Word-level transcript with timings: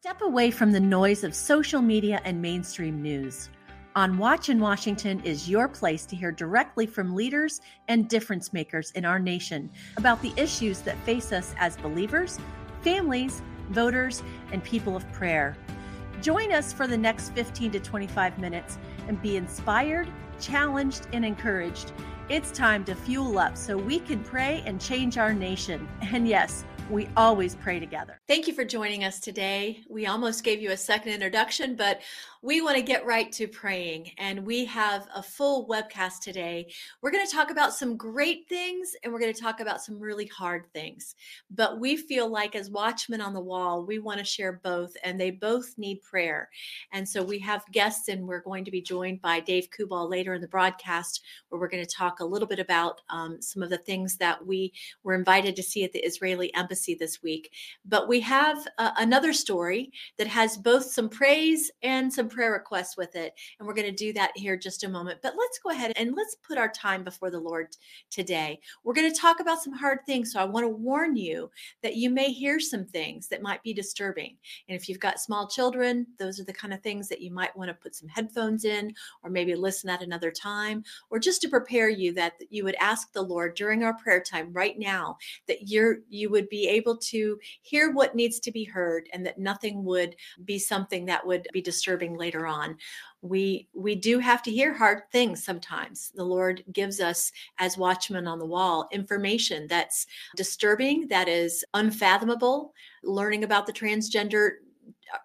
Step 0.00 0.22
away 0.22 0.48
from 0.48 0.70
the 0.70 0.78
noise 0.78 1.24
of 1.24 1.34
social 1.34 1.82
media 1.82 2.20
and 2.22 2.40
mainstream 2.40 3.02
news. 3.02 3.48
On 3.96 4.16
Watch 4.16 4.48
in 4.48 4.60
Washington 4.60 5.20
is 5.24 5.50
your 5.50 5.66
place 5.66 6.06
to 6.06 6.14
hear 6.14 6.30
directly 6.30 6.86
from 6.86 7.16
leaders 7.16 7.60
and 7.88 8.08
difference 8.08 8.52
makers 8.52 8.92
in 8.92 9.04
our 9.04 9.18
nation 9.18 9.68
about 9.96 10.22
the 10.22 10.32
issues 10.36 10.82
that 10.82 10.96
face 10.98 11.32
us 11.32 11.52
as 11.58 11.76
believers, 11.78 12.38
families, 12.80 13.42
voters, 13.70 14.22
and 14.52 14.62
people 14.62 14.94
of 14.94 15.10
prayer. 15.12 15.56
Join 16.22 16.52
us 16.52 16.72
for 16.72 16.86
the 16.86 16.96
next 16.96 17.30
15 17.30 17.72
to 17.72 17.80
25 17.80 18.38
minutes 18.38 18.78
and 19.08 19.20
be 19.20 19.36
inspired, 19.36 20.08
challenged, 20.38 21.08
and 21.12 21.24
encouraged. 21.24 21.90
It's 22.28 22.52
time 22.52 22.84
to 22.84 22.94
fuel 22.94 23.36
up 23.36 23.56
so 23.56 23.76
we 23.76 23.98
can 23.98 24.22
pray 24.22 24.62
and 24.64 24.80
change 24.80 25.18
our 25.18 25.34
nation. 25.34 25.88
And 26.02 26.28
yes, 26.28 26.64
we 26.90 27.08
always 27.16 27.54
pray 27.56 27.78
together. 27.78 28.20
Thank 28.26 28.46
you 28.46 28.54
for 28.54 28.64
joining 28.64 29.04
us 29.04 29.20
today. 29.20 29.80
We 29.88 30.06
almost 30.06 30.42
gave 30.42 30.62
you 30.62 30.70
a 30.70 30.76
second 30.76 31.12
introduction, 31.12 31.76
but 31.76 32.00
we 32.40 32.62
want 32.62 32.76
to 32.76 32.82
get 32.82 33.04
right 33.04 33.30
to 33.32 33.46
praying. 33.48 34.12
And 34.16 34.46
we 34.46 34.64
have 34.66 35.06
a 35.14 35.22
full 35.22 35.66
webcast 35.68 36.20
today. 36.20 36.72
We're 37.02 37.10
going 37.10 37.26
to 37.26 37.32
talk 37.32 37.50
about 37.50 37.74
some 37.74 37.96
great 37.96 38.48
things 38.48 38.94
and 39.02 39.12
we're 39.12 39.18
going 39.18 39.34
to 39.34 39.40
talk 39.40 39.60
about 39.60 39.82
some 39.82 39.98
really 39.98 40.26
hard 40.26 40.64
things. 40.72 41.14
But 41.50 41.78
we 41.78 41.96
feel 41.96 42.28
like, 42.28 42.54
as 42.54 42.70
watchmen 42.70 43.20
on 43.20 43.34
the 43.34 43.40
wall, 43.40 43.84
we 43.84 43.98
want 43.98 44.18
to 44.18 44.24
share 44.24 44.60
both, 44.62 44.96
and 45.04 45.20
they 45.20 45.30
both 45.30 45.74
need 45.76 46.02
prayer. 46.02 46.48
And 46.92 47.06
so 47.06 47.22
we 47.22 47.38
have 47.40 47.62
guests, 47.72 48.08
and 48.08 48.26
we're 48.26 48.40
going 48.40 48.64
to 48.64 48.70
be 48.70 48.80
joined 48.80 49.20
by 49.20 49.40
Dave 49.40 49.68
Kubal 49.70 50.08
later 50.08 50.34
in 50.34 50.40
the 50.40 50.48
broadcast, 50.48 51.22
where 51.48 51.60
we're 51.60 51.68
going 51.68 51.84
to 51.84 51.90
talk 51.90 52.20
a 52.20 52.24
little 52.24 52.48
bit 52.48 52.58
about 52.58 53.00
um, 53.10 53.42
some 53.42 53.62
of 53.62 53.70
the 53.70 53.78
things 53.78 54.16
that 54.18 54.46
we 54.46 54.72
were 55.02 55.14
invited 55.14 55.56
to 55.56 55.62
see 55.62 55.84
at 55.84 55.92
the 55.92 56.00
Israeli 56.00 56.54
embassy 56.54 56.77
this 56.86 57.22
week. 57.22 57.52
But 57.84 58.08
we 58.08 58.20
have 58.20 58.66
uh, 58.78 58.92
another 58.96 59.32
story 59.32 59.92
that 60.16 60.26
has 60.26 60.56
both 60.56 60.84
some 60.84 61.08
praise 61.08 61.70
and 61.82 62.12
some 62.12 62.28
prayer 62.28 62.52
requests 62.52 62.96
with 62.96 63.16
it. 63.16 63.34
And 63.58 63.66
we're 63.66 63.74
going 63.74 63.86
to 63.86 63.92
do 63.92 64.12
that 64.14 64.32
here 64.36 64.56
just 64.56 64.84
a 64.84 64.88
moment. 64.88 65.20
But 65.22 65.34
let's 65.36 65.58
go 65.58 65.70
ahead 65.70 65.92
and 65.96 66.14
let's 66.14 66.36
put 66.36 66.58
our 66.58 66.68
time 66.68 67.04
before 67.04 67.30
the 67.30 67.40
Lord 67.40 67.68
today. 68.10 68.60
We're 68.84 68.94
going 68.94 69.12
to 69.12 69.20
talk 69.20 69.40
about 69.40 69.62
some 69.62 69.72
hard 69.72 69.98
things. 70.06 70.32
So 70.32 70.40
I 70.40 70.44
want 70.44 70.64
to 70.64 70.68
warn 70.68 71.16
you 71.16 71.50
that 71.82 71.96
you 71.96 72.10
may 72.10 72.32
hear 72.32 72.60
some 72.60 72.84
things 72.84 73.28
that 73.28 73.42
might 73.42 73.62
be 73.62 73.72
disturbing. 73.72 74.36
And 74.68 74.76
if 74.76 74.88
you've 74.88 75.00
got 75.00 75.20
small 75.20 75.48
children, 75.48 76.06
those 76.18 76.40
are 76.40 76.44
the 76.44 76.52
kind 76.52 76.72
of 76.72 76.82
things 76.82 77.08
that 77.08 77.20
you 77.20 77.30
might 77.30 77.56
want 77.56 77.68
to 77.68 77.74
put 77.74 77.94
some 77.94 78.08
headphones 78.08 78.64
in 78.64 78.92
or 79.22 79.30
maybe 79.30 79.54
listen 79.54 79.90
at 79.90 80.02
another 80.02 80.30
time 80.30 80.84
or 81.10 81.18
just 81.18 81.42
to 81.42 81.48
prepare 81.48 81.88
you 81.88 82.12
that 82.14 82.34
you 82.50 82.64
would 82.64 82.76
ask 82.80 83.12
the 83.12 83.22
Lord 83.22 83.54
during 83.54 83.82
our 83.82 83.94
prayer 83.94 84.22
time 84.22 84.52
right 84.52 84.78
now 84.78 85.16
that 85.46 85.68
you're 85.68 85.98
you 86.08 86.30
would 86.30 86.48
be 86.48 86.67
able 86.68 86.96
to 86.96 87.38
hear 87.62 87.92
what 87.92 88.14
needs 88.14 88.38
to 88.40 88.52
be 88.52 88.64
heard 88.64 89.08
and 89.12 89.24
that 89.26 89.38
nothing 89.38 89.84
would 89.84 90.14
be 90.44 90.58
something 90.58 91.06
that 91.06 91.26
would 91.26 91.46
be 91.52 91.60
disturbing 91.60 92.16
later 92.16 92.46
on. 92.46 92.76
We 93.22 93.68
we 93.74 93.94
do 93.94 94.18
have 94.20 94.42
to 94.44 94.50
hear 94.50 94.72
hard 94.72 95.02
things 95.10 95.44
sometimes. 95.44 96.12
The 96.14 96.24
lord 96.24 96.62
gives 96.72 97.00
us 97.00 97.32
as 97.58 97.76
watchmen 97.76 98.28
on 98.28 98.38
the 98.38 98.46
wall 98.46 98.88
information 98.92 99.66
that's 99.68 100.06
disturbing 100.36 101.08
that 101.08 101.28
is 101.28 101.64
unfathomable. 101.74 102.74
Learning 103.02 103.44
about 103.44 103.66
the 103.66 103.72
transgender 103.72 104.50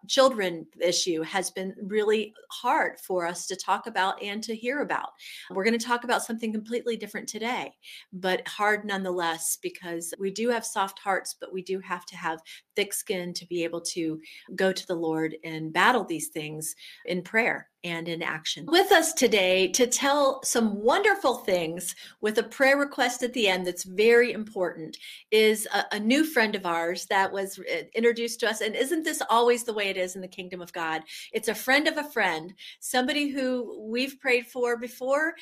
children 0.07 0.65
issue 0.81 1.21
has 1.21 1.51
been 1.51 1.73
really 1.81 2.33
hard 2.51 2.99
for 2.99 3.25
us 3.25 3.47
to 3.47 3.55
talk 3.55 3.87
about 3.87 4.21
and 4.21 4.43
to 4.43 4.55
hear 4.55 4.81
about. 4.81 5.09
We're 5.51 5.63
going 5.63 5.77
to 5.77 5.85
talk 5.85 6.03
about 6.03 6.23
something 6.23 6.51
completely 6.51 6.97
different 6.97 7.27
today, 7.27 7.73
but 8.11 8.47
hard 8.47 8.85
nonetheless 8.85 9.57
because 9.61 10.13
we 10.19 10.31
do 10.31 10.49
have 10.49 10.65
soft 10.65 10.99
hearts, 10.99 11.35
but 11.39 11.53
we 11.53 11.61
do 11.61 11.79
have 11.79 12.05
to 12.07 12.17
have 12.17 12.41
thick 12.75 12.93
skin 12.93 13.33
to 13.33 13.45
be 13.47 13.63
able 13.63 13.81
to 13.81 14.19
go 14.55 14.71
to 14.71 14.87
the 14.87 14.95
Lord 14.95 15.35
and 15.43 15.73
battle 15.73 16.03
these 16.03 16.29
things 16.29 16.75
in 17.05 17.21
prayer 17.21 17.69
and 17.83 18.07
in 18.07 18.21
action. 18.21 18.65
With 18.67 18.91
us 18.91 19.13
today 19.13 19.67
to 19.69 19.87
tell 19.87 20.41
some 20.43 20.81
wonderful 20.81 21.35
things 21.35 21.95
with 22.21 22.37
a 22.37 22.43
prayer 22.43 22.77
request 22.77 23.23
at 23.23 23.33
the 23.33 23.47
end 23.47 23.67
that's 23.67 23.83
very 23.83 24.31
important 24.31 24.97
is 25.31 25.67
a, 25.73 25.83
a, 25.95 25.99
new 25.99 26.23
friend 26.23 26.55
of 26.55 26.65
ours 26.65 27.05
that 27.07 27.31
was 27.31 27.59
uh, 27.59 27.83
introduced 27.93 28.39
to 28.39 28.49
us. 28.49 28.61
And 28.61 28.75
isn't 28.75 29.03
this 29.03 29.21
always 29.29 29.63
the 29.63 29.72
way 29.73 29.89
it 29.89 29.97
is 29.97 30.15
in 30.15 30.21
the 30.21 30.27
kingdom 30.27 30.61
of 30.61 30.71
God? 30.73 31.03
It's 31.31 31.47
a 31.47 31.55
friend 31.55 31.87
of 31.87 31.97
a 31.97 32.03
friend, 32.03 32.53
somebody 32.79 33.29
who 33.29 33.87
we've 33.89 34.19
prayed 34.19 34.47
for 34.47 34.77
before. 34.77 35.33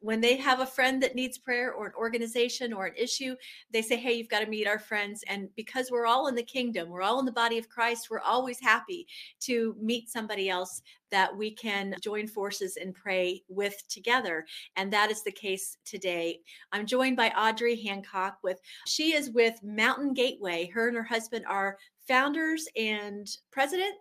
When 0.00 0.20
they 0.20 0.36
have 0.36 0.60
a 0.60 0.66
friend 0.66 1.02
that 1.02 1.14
needs 1.14 1.38
prayer 1.38 1.72
or 1.72 1.86
an 1.86 1.92
organization 1.96 2.72
or 2.72 2.86
an 2.86 2.94
issue, 2.96 3.34
they 3.72 3.82
say, 3.82 3.96
Hey, 3.96 4.14
you've 4.14 4.28
got 4.28 4.40
to 4.40 4.46
meet 4.46 4.66
our 4.66 4.78
friends. 4.78 5.22
And 5.28 5.48
because 5.56 5.90
we're 5.90 6.06
all 6.06 6.28
in 6.28 6.34
the 6.34 6.42
kingdom, 6.42 6.88
we're 6.88 7.02
all 7.02 7.20
in 7.20 7.26
the 7.26 7.32
body 7.32 7.58
of 7.58 7.68
Christ, 7.68 8.08
we're 8.10 8.20
always 8.20 8.60
happy 8.60 9.06
to 9.40 9.76
meet 9.80 10.08
somebody 10.08 10.48
else 10.48 10.82
that 11.10 11.36
we 11.36 11.52
can 11.52 11.94
join 12.00 12.26
forces 12.26 12.76
and 12.76 12.94
pray 12.94 13.42
with 13.48 13.76
together. 13.88 14.46
And 14.76 14.92
that 14.92 15.10
is 15.10 15.22
the 15.22 15.32
case 15.32 15.76
today. 15.84 16.40
I'm 16.72 16.86
joined 16.86 17.16
by 17.16 17.30
Audrey 17.30 17.80
Hancock 17.80 18.38
with 18.42 18.60
she 18.86 19.14
is 19.14 19.30
with 19.30 19.54
Mountain 19.62 20.14
Gateway. 20.14 20.70
Her 20.72 20.88
and 20.88 20.96
her 20.96 21.02
husband 21.02 21.44
are 21.48 21.76
founders 22.06 22.66
and 22.76 23.28
president 23.50 23.94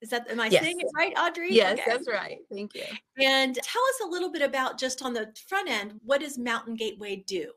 is 0.00 0.08
that 0.08 0.30
am 0.30 0.40
I 0.40 0.46
yes. 0.46 0.62
saying 0.62 0.80
it 0.80 0.86
right, 0.96 1.12
Audrey? 1.18 1.52
Yes, 1.52 1.78
okay. 1.78 1.82
that's 1.86 2.08
right. 2.08 2.38
Thank 2.50 2.74
you. 2.74 2.84
And 3.22 3.54
tell 3.54 3.82
us 3.82 4.00
a 4.06 4.08
little 4.08 4.32
bit 4.32 4.42
about 4.42 4.78
just 4.78 5.02
on 5.02 5.12
the 5.12 5.30
front 5.46 5.68
end, 5.68 6.00
what 6.04 6.22
does 6.22 6.38
Mountain 6.38 6.76
Gateway 6.76 7.22
do? 7.26 7.52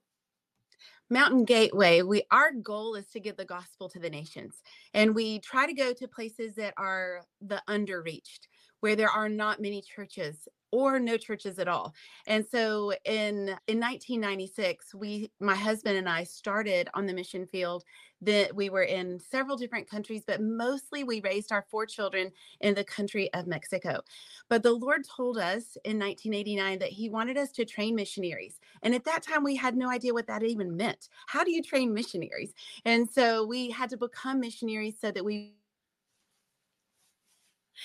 Mountain 1.13 1.45
Gateway, 1.45 2.01
we 2.01 2.23
our 2.31 2.51
goal 2.51 2.95
is 2.95 3.05
to 3.11 3.19
get 3.19 3.37
the 3.37 3.45
gospel 3.45 3.87
to 3.87 3.99
the 3.99 4.09
nations. 4.09 4.63
And 4.95 5.13
we 5.13 5.37
try 5.39 5.67
to 5.67 5.73
go 5.73 5.93
to 5.93 6.07
places 6.07 6.55
that 6.55 6.73
are 6.75 7.21
the 7.39 7.61
underreached 7.67 8.47
where 8.83 8.97
there 8.97 9.09
are 9.09 9.29
not 9.29 9.61
many 9.61 9.81
churches 9.81 10.45
or 10.69 10.99
no 10.99 11.15
churches 11.15 11.57
at 11.57 11.69
all. 11.69 11.93
And 12.27 12.45
so 12.45 12.91
in 13.05 13.55
in 13.67 13.79
1996, 13.79 14.93
we 14.93 15.31
my 15.39 15.55
husband 15.55 15.97
and 15.97 16.09
I 16.09 16.25
started 16.25 16.89
on 16.93 17.05
the 17.05 17.13
mission 17.13 17.47
field. 17.47 17.85
That 18.19 18.55
we 18.55 18.69
were 18.69 18.83
in 18.83 19.19
several 19.19 19.57
different 19.57 19.89
countries, 19.89 20.23
but 20.25 20.41
mostly 20.41 21.03
we 21.03 21.19
raised 21.21 21.51
our 21.51 21.65
four 21.69 21.85
children 21.85 22.31
in 22.61 22.73
the 22.73 22.83
country 22.83 23.31
of 23.33 23.47
Mexico. 23.47 23.99
But 24.49 24.63
the 24.63 24.71
Lord 24.71 25.03
told 25.03 25.37
us 25.37 25.77
in 25.83 25.99
1989 25.99 26.79
that 26.79 26.89
He 26.89 27.09
wanted 27.09 27.37
us 27.37 27.51
to 27.53 27.65
train 27.65 27.95
missionaries. 27.95 28.59
And 28.81 28.95
at 28.95 29.03
that 29.05 29.23
time, 29.23 29.43
we 29.43 29.57
had 29.57 29.75
no 29.75 29.89
idea 29.89 30.13
what 30.13 30.27
that 30.27 30.41
even 30.41 30.77
meant. 30.77 31.09
How 31.27 31.43
do 31.43 31.51
you 31.51 31.61
train 31.61 31.93
missionaries? 31.93 32.53
And 32.85 33.09
so 33.09 33.45
we 33.45 33.69
had 33.71 33.89
to 33.89 33.97
become 33.97 34.39
missionaries 34.39 34.95
so 34.99 35.11
that 35.11 35.25
we 35.25 35.53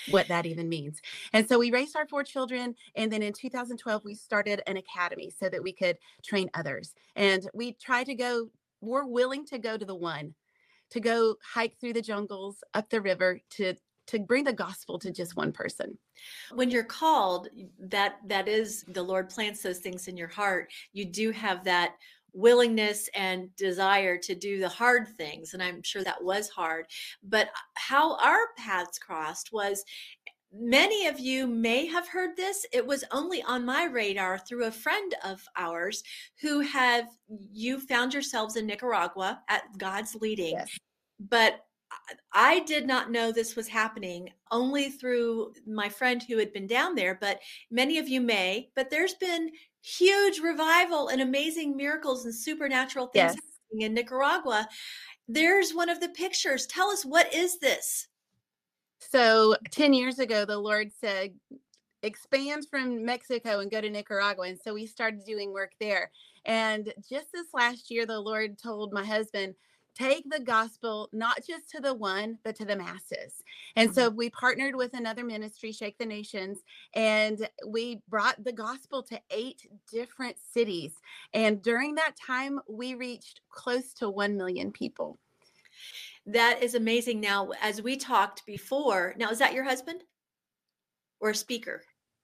what 0.09 0.27
that 0.27 0.45
even 0.45 0.69
means. 0.69 1.01
And 1.33 1.47
so 1.47 1.59
we 1.59 1.71
raised 1.71 1.95
our 1.95 2.07
four 2.07 2.23
children. 2.23 2.75
And 2.95 3.11
then 3.11 3.21
in 3.21 3.33
2012, 3.33 4.03
we 4.03 4.15
started 4.15 4.61
an 4.67 4.77
academy 4.77 5.31
so 5.37 5.49
that 5.49 5.63
we 5.63 5.73
could 5.73 5.97
train 6.23 6.49
others. 6.53 6.93
And 7.15 7.49
we 7.53 7.73
try 7.73 8.03
to 8.03 8.15
go, 8.15 8.49
we're 8.81 9.05
willing 9.05 9.45
to 9.47 9.57
go 9.57 9.77
to 9.77 9.85
the 9.85 9.95
one, 9.95 10.33
to 10.91 10.99
go 10.99 11.35
hike 11.43 11.77
through 11.79 11.93
the 11.93 12.01
jungles, 12.01 12.63
up 12.73 12.89
the 12.89 13.01
river, 13.01 13.39
to 13.51 13.75
to 14.07 14.17
bring 14.17 14.43
the 14.43 14.51
gospel 14.51 14.97
to 14.97 15.11
just 15.11 15.35
one 15.35 15.51
person 15.51 15.95
when 16.55 16.71
you're 16.71 16.83
called 16.83 17.47
that 17.79 18.15
that 18.25 18.47
is 18.47 18.83
the 18.87 19.03
lord 19.03 19.29
plants 19.29 19.61
those 19.61 19.77
things 19.77 20.07
in 20.07 20.17
your 20.17 20.27
heart 20.27 20.71
you 20.93 21.05
do 21.05 21.29
have 21.29 21.63
that 21.63 21.93
willingness 22.33 23.09
and 23.13 23.53
desire 23.55 24.17
to 24.17 24.35
do 24.35 24.59
the 24.59 24.69
hard 24.69 25.07
things 25.17 25.53
and 25.53 25.63
i'm 25.63 25.81
sure 25.83 26.03
that 26.03 26.23
was 26.23 26.49
hard 26.49 26.85
but 27.23 27.49
how 27.75 28.15
our 28.17 28.47
paths 28.57 28.99
crossed 28.99 29.51
was 29.51 29.83
many 30.51 31.07
of 31.07 31.19
you 31.19 31.45
may 31.45 31.85
have 31.85 32.07
heard 32.07 32.35
this 32.35 32.65
it 32.73 32.85
was 32.85 33.03
only 33.11 33.43
on 33.43 33.65
my 33.65 33.85
radar 33.85 34.37
through 34.39 34.65
a 34.65 34.71
friend 34.71 35.13
of 35.23 35.43
ours 35.57 36.03
who 36.41 36.59
have 36.59 37.05
you 37.51 37.79
found 37.79 38.13
yourselves 38.13 38.55
in 38.55 38.65
nicaragua 38.65 39.39
at 39.49 39.63
god's 39.77 40.15
leading 40.15 40.53
yes. 40.53 40.69
but 41.29 41.65
I 42.33 42.59
did 42.61 42.87
not 42.87 43.11
know 43.11 43.31
this 43.31 43.55
was 43.55 43.67
happening 43.67 44.29
only 44.51 44.89
through 44.89 45.53
my 45.65 45.89
friend 45.89 46.21
who 46.21 46.37
had 46.37 46.53
been 46.53 46.67
down 46.67 46.95
there, 46.95 47.17
but 47.19 47.39
many 47.71 47.97
of 47.97 48.07
you 48.07 48.21
may. 48.21 48.69
But 48.75 48.89
there's 48.89 49.15
been 49.15 49.51
huge 49.81 50.39
revival 50.39 51.09
and 51.09 51.21
amazing 51.21 51.75
miracles 51.75 52.25
and 52.25 52.33
supernatural 52.33 53.07
things 53.07 53.33
yes. 53.33 53.35
happening 53.35 53.85
in 53.85 53.93
Nicaragua. 53.93 54.67
There's 55.27 55.73
one 55.73 55.89
of 55.89 55.99
the 55.99 56.09
pictures. 56.09 56.65
Tell 56.65 56.89
us 56.89 57.05
what 57.05 57.33
is 57.33 57.59
this? 57.59 58.07
So 58.99 59.55
10 59.71 59.93
years 59.93 60.19
ago, 60.19 60.45
the 60.45 60.57
Lord 60.57 60.91
said, 60.99 61.33
expand 62.03 62.65
from 62.69 63.05
Mexico 63.05 63.59
and 63.59 63.71
go 63.71 63.81
to 63.81 63.89
Nicaragua. 63.89 64.47
And 64.47 64.59
so 64.63 64.73
we 64.73 64.85
started 64.85 65.25
doing 65.25 65.53
work 65.53 65.71
there. 65.79 66.11
And 66.45 66.93
just 67.09 67.31
this 67.33 67.47
last 67.53 67.91
year, 67.91 68.05
the 68.05 68.19
Lord 68.19 68.57
told 68.57 68.93
my 68.93 69.03
husband, 69.03 69.55
take 69.99 70.23
the 70.29 70.39
gospel 70.39 71.09
not 71.11 71.45
just 71.45 71.69
to 71.69 71.81
the 71.81 71.93
one 71.93 72.37
but 72.43 72.55
to 72.55 72.65
the 72.65 72.75
masses 72.75 73.43
and 73.75 73.93
so 73.93 74.07
mm-hmm. 74.07 74.17
we 74.17 74.29
partnered 74.29 74.75
with 74.75 74.93
another 74.93 75.23
ministry 75.23 75.71
shake 75.71 75.97
the 75.97 76.05
nations 76.05 76.59
and 76.93 77.47
we 77.67 78.01
brought 78.07 78.41
the 78.43 78.53
gospel 78.53 79.03
to 79.03 79.19
eight 79.31 79.67
different 79.91 80.37
cities 80.53 80.93
and 81.33 81.61
during 81.61 81.95
that 81.95 82.15
time 82.15 82.59
we 82.67 82.95
reached 82.95 83.41
close 83.49 83.93
to 83.93 84.09
1 84.09 84.37
million 84.37 84.71
people 84.71 85.19
That 86.25 86.61
is 86.61 86.75
amazing. 86.75 87.19
Now, 87.19 87.49
as 87.61 87.81
we 87.81 87.97
talked 87.97 88.45
before, 88.45 89.15
now 89.17 89.29
is 89.29 89.39
that 89.39 89.53
your 89.53 89.63
husband 89.63 90.03
or 91.19 91.31
a 91.31 91.35
speaker? 91.35 91.81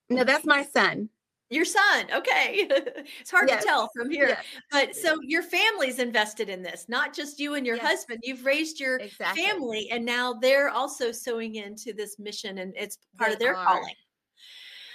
No, 0.10 0.24
that's 0.24 0.45
my 0.45 0.63
son. 0.63 1.10
Your 1.50 1.65
son. 1.65 2.06
Okay. 2.12 2.68
it's 3.19 3.30
hard 3.31 3.50
Yes. 3.50 3.63
to 3.63 3.68
tell 3.69 3.89
from 3.95 4.09
here. 4.09 4.30
Yes. 4.30 4.45
But 4.71 4.95
so 4.95 5.18
your 5.21 5.44
family's 5.44 6.00
invested 6.00 6.50
in 6.50 6.63
this, 6.63 6.86
not 6.89 7.13
just 7.13 7.39
you 7.39 7.53
and 7.53 7.65
your 7.65 7.75
Yes. 7.75 7.86
husband. 7.86 8.19
You've 8.24 8.45
raised 8.45 8.80
your 8.80 8.97
Exactly. 8.97 9.44
family 9.44 9.89
and 9.92 10.03
now 10.03 10.33
they're 10.33 10.69
also 10.69 11.12
sowing 11.12 11.56
into 11.56 11.94
this 11.94 12.18
mission 12.18 12.57
and 12.59 12.74
it's 12.75 12.97
part 13.18 13.31
of 13.31 13.39
their 13.39 13.56
are. 13.56 13.65
calling. 13.65 13.94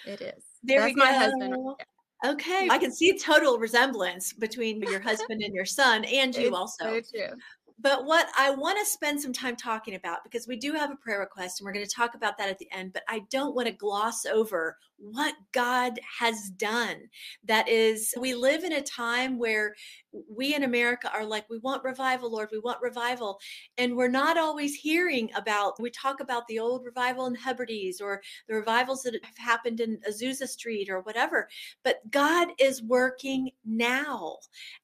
It 0.07 0.21
is. 0.23 0.43
There 0.63 0.81
that's 0.81 0.95
we 0.95 1.01
my 1.01 1.13
husband. 1.13 1.55
go. 1.55 1.77
Okay. 2.27 2.69
I 2.71 2.77
can 2.79 2.93
see 2.93 3.17
total 3.19 3.59
resemblance 3.59 4.33
between 4.35 4.83
your 4.83 5.01
husband 5.01 5.43
and 5.43 5.55
your 5.55 5.65
son 5.65 6.05
and 6.05 6.35
you 6.35 6.49
It's 6.49 6.57
also. 6.57 7.01
So 7.01 7.01
true. 7.15 7.37
But 7.81 8.05
what 8.05 8.29
I 8.39 8.51
want 8.51 8.79
to 8.79 8.85
spend 8.85 9.21
some 9.21 9.33
time 9.33 9.57
talking 9.57 9.95
about, 9.95 10.23
because 10.25 10.47
we 10.47 10.57
do 10.57 10.73
have 10.75 10.91
a 10.91 10.97
prayer 10.97 11.21
request 11.21 11.61
and 11.61 11.65
we're 11.65 11.73
going 11.73 11.87
to 11.87 11.91
talk 11.91 12.15
about 12.15 12.37
that 12.39 12.51
at 12.51 12.59
the 12.59 12.71
end, 12.73 12.93
but 12.93 13.05
I 13.09 13.23
don't 13.31 13.55
want 13.55 13.69
to 13.69 13.75
gloss 13.75 14.27
over 14.27 14.77
what 14.99 15.35
God 15.53 15.99
has 16.19 16.51
done. 16.51 16.97
That 17.45 17.69
is, 17.69 18.13
we 18.21 18.35
live 18.35 18.65
in 18.65 18.75
a 18.75 18.83
time 18.83 19.39
where 19.39 19.75
we 20.29 20.55
in 20.55 20.65
America 20.65 21.11
are 21.11 21.25
like, 21.25 21.49
we 21.49 21.59
want 21.59 21.83
revival, 21.83 22.31
Lord, 22.31 22.51
we 22.53 22.59
want 22.59 22.83
revival. 22.83 23.41
And 23.79 23.97
we're 23.97 24.09
not 24.09 24.37
always 24.37 24.75
hearing 24.75 25.31
about, 25.35 25.81
we 25.81 25.91
talk 25.91 26.21
about 26.21 26.47
the 26.49 26.59
old 26.59 26.85
revival 26.85 27.27
in 27.27 27.35
Hebrides 27.35 28.03
or 28.03 28.21
the 28.47 28.57
revivals 28.57 29.03
that 29.05 29.15
have 29.23 29.39
happened 29.39 29.81
in 29.81 29.99
Azusa 30.07 30.47
Street 30.47 30.91
or 30.91 31.01
whatever. 31.01 31.49
But 31.83 32.11
God 32.11 32.49
is 32.59 32.83
working 32.83 33.53
now. 33.65 34.37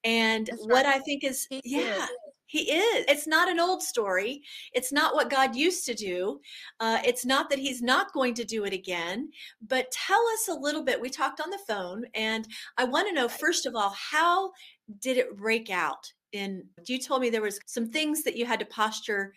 And 0.02 0.46
That's 0.46 0.62
what 0.62 0.86
right. 0.86 0.96
I 0.96 0.98
think 1.00 1.24
is, 1.24 1.46
yeah. 1.62 2.06
He 2.46 2.70
is. 2.72 3.04
It's 3.08 3.26
not 3.26 3.48
an 3.48 3.58
old 3.58 3.82
story. 3.82 4.42
It's 4.72 4.92
not 4.92 5.14
what 5.14 5.30
God 5.30 5.56
used 5.56 5.84
to 5.86 5.94
do. 5.94 6.40
Uh, 6.78 6.98
it's 7.04 7.24
not 7.24 7.50
that 7.50 7.58
He's 7.58 7.82
not 7.82 8.12
going 8.12 8.34
to 8.34 8.44
do 8.44 8.64
it 8.64 8.72
again. 8.72 9.30
But 9.66 9.90
tell 9.90 10.24
us 10.34 10.48
a 10.48 10.54
little 10.54 10.82
bit. 10.82 11.00
We 11.00 11.10
talked 11.10 11.40
on 11.40 11.50
the 11.50 11.58
phone, 11.66 12.04
and 12.14 12.46
I 12.78 12.84
want 12.84 13.08
to 13.08 13.14
know 13.14 13.28
first 13.28 13.66
of 13.66 13.74
all, 13.74 13.90
how 13.90 14.52
did 15.00 15.16
it 15.16 15.36
break 15.36 15.70
out? 15.70 16.12
In 16.32 16.64
you 16.86 16.98
told 17.00 17.22
me 17.22 17.30
there 17.30 17.40
was 17.42 17.58
some 17.66 17.88
things 17.88 18.22
that 18.24 18.36
you 18.36 18.46
had 18.46 18.60
to 18.60 18.66
posture 18.66 19.32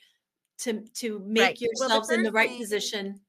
to 0.59 0.81
to 0.95 1.19
make 1.25 1.41
Right. 1.43 1.57
Well, 1.79 1.89
yourselves 1.89 2.11
in 2.11 2.23
the 2.23 2.31
right 2.31 2.49
thing- 2.49 2.59
position. 2.59 3.19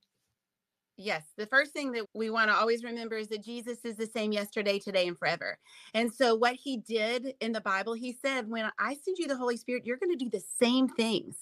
Yes, 1.03 1.25
the 1.39 1.47
first 1.47 1.73
thing 1.73 1.93
that 1.93 2.05
we 2.13 2.29
want 2.29 2.51
to 2.51 2.55
always 2.55 2.85
remember 2.85 3.17
is 3.17 3.29
that 3.29 3.43
Jesus 3.43 3.79
is 3.87 3.97
the 3.97 4.05
same 4.05 4.33
yesterday, 4.33 4.79
today, 4.79 5.09
and 5.09 5.19
forever. 5.19 5.57
And 5.95 6.13
so, 6.13 6.35
what 6.35 6.57
he 6.57 6.77
did 6.77 7.33
in 7.41 7.53
the 7.53 7.61
Bible, 7.63 7.95
he 7.95 8.13
said, 8.13 8.51
When 8.51 8.71
I 8.79 8.99
send 9.03 9.17
you 9.17 9.27
the 9.27 9.37
Holy 9.37 9.57
Spirit, 9.57 9.87
you're 9.87 9.97
going 9.97 10.13
to 10.17 10.23
do 10.23 10.29
the 10.29 10.45
same 10.61 10.89
things 10.89 11.37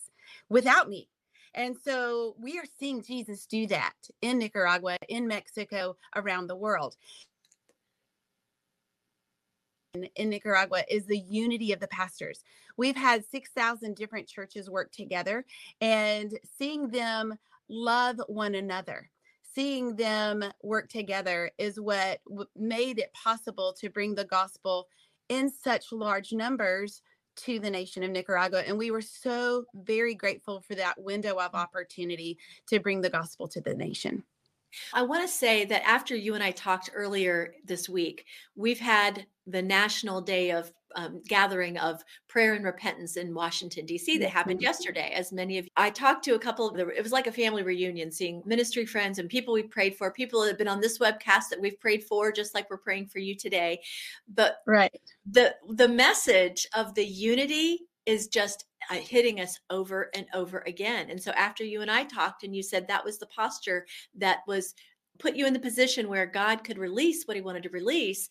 without 0.49 0.89
me. 0.89 1.09
And 1.55 1.77
so, 1.77 2.37
we 2.39 2.57
are 2.61 2.67
seeing 2.79 3.03
Jesus 3.03 3.47
do 3.47 3.67
that 3.67 3.95
in 4.23 4.39
Nicaragua, 4.39 4.97
in 5.09 5.27
Mexico, 5.27 5.97
around 6.15 6.47
the 6.47 6.55
world. 6.55 6.95
In, 10.15 10.29
Nicaragua 10.31 10.85
is 10.89 11.07
the 11.07 11.19
unity 11.19 11.73
of 11.73 11.81
the 11.81 11.89
pastors. 11.89 12.45
We've 12.77 12.95
had 12.95 13.25
6,000 13.25 13.97
different 13.97 14.29
churches 14.29 14.71
work 14.71 14.93
together 14.93 15.45
and 15.81 16.39
seeing 16.57 16.91
them 16.91 17.37
love 17.69 18.21
one 18.29 18.55
another 18.55 19.11
seeing 19.55 19.97
them 19.97 20.45
work 20.63 20.89
together 20.89 21.51
is 21.59 21.81
what 21.81 22.21
w- 22.29 22.49
made 22.57 22.99
it 22.99 23.13
possible 23.13 23.75
to 23.81 23.91
bring 23.91 24.15
the 24.15 24.25
gospel 24.25 24.89
in 25.29 25.51
such 25.51 25.93
large 25.93 26.33
numbers 26.33 27.03
to 27.37 27.61
the 27.61 27.71
nation 27.71 28.03
of 28.03 28.11
Nicaragua. 28.11 28.65
And 28.67 28.77
we 28.77 28.91
were 28.91 29.01
so 29.01 29.65
very 29.75 30.15
grateful 30.15 30.61
for 30.61 30.75
that 30.75 31.01
window 31.01 31.37
of 31.37 31.53
mm. 31.53 31.59
opportunity 31.59 32.39
to 32.69 32.81
bring 32.81 33.01
the 33.01 33.11
gospel 33.11 33.49
to 33.49 33.61
the 33.61 33.75
nation. 33.75 34.25
I 34.93 35.03
want 35.03 35.23
to 35.23 35.29
say 35.29 35.65
that 35.65 35.89
after 35.89 36.15
you 36.15 36.35
and 36.35 36.45
I 36.45 36.51
talked 36.51 36.91
earlier 36.93 37.55
this 37.65 37.89
week, 37.89 38.27
we've 38.55 38.81
had 38.81 39.27
the 39.47 39.63
National 39.63 40.21
Day 40.21 40.51
of 40.51 40.73
um, 40.95 41.23
Gathering 41.27 41.77
of 41.79 42.03
Prayer 42.29 42.55
and 42.55 42.65
Repentance 42.65 43.17
in 43.17 43.35
Washington, 43.35 43.87
D.C., 43.87 44.19
that 44.19 44.31
happened 44.31 44.61
Mhm. 44.61 44.63
yesterday. 44.63 45.13
As 45.15 45.33
many 45.33 45.59
of 45.59 45.65
you, 45.67 45.71
I 45.77 45.91
talked 45.91 46.25
to 46.25 46.35
a 46.35 46.39
couple 46.39 46.69
of 46.69 46.77
the, 46.77 46.89
it 46.89 47.03
was 47.03 47.13
like 47.13 47.27
a 47.27 47.33
family 47.33 47.63
reunion, 47.63 48.11
seeing 48.11 48.43
ministry 48.47 48.87
friends 48.87 49.19
and 49.19 49.29
people 49.29 49.55
we 49.55 49.63
prayed 49.63 49.97
for, 49.97 50.11
people 50.13 50.41
that 50.43 50.49
have 50.49 50.59
been 50.59 50.69
on 50.69 50.81
this 50.81 50.99
webcast 50.99 51.49
that 51.51 51.61
we've 51.61 51.79
prayed 51.81 52.05
for, 52.05 52.33
just 52.33 52.55
like 52.55 52.69
we're 52.71 52.79
praying 52.79 53.07
for 53.07 53.19
you 53.19 53.35
today. 53.35 53.81
But 54.29 54.59
Right. 54.67 54.95
the 55.31 55.55
the 55.71 55.89
message 55.89 56.67
of 56.75 56.95
the 56.95 57.05
unity 57.05 57.81
is 58.07 58.29
just 58.29 58.65
uh, 58.91 58.95
hitting 58.95 59.41
us 59.41 59.59
over 59.69 60.11
and 60.15 60.27
over 60.33 60.61
again. 60.67 61.11
And 61.11 61.23
so 61.23 61.31
after 61.33 61.63
you 61.65 61.83
and 61.83 61.91
I 61.91 62.05
talked 62.05 62.43
and 62.43 62.57
you 62.57 62.63
said 62.63 62.89
that 62.89 63.05
was 63.05 63.19
the 63.19 63.27
posture 63.27 63.87
that 64.15 64.39
was 64.47 64.75
put 65.19 65.37
you 65.37 65.47
in 65.47 65.53
the 65.53 65.59
position 65.59 66.09
where 66.09 66.27
God 66.27 66.65
could 66.65 66.79
release 66.79 67.25
what 67.25 67.37
he 67.37 67.43
wanted 67.43 67.65
to 67.65 67.71
release, 67.71 68.29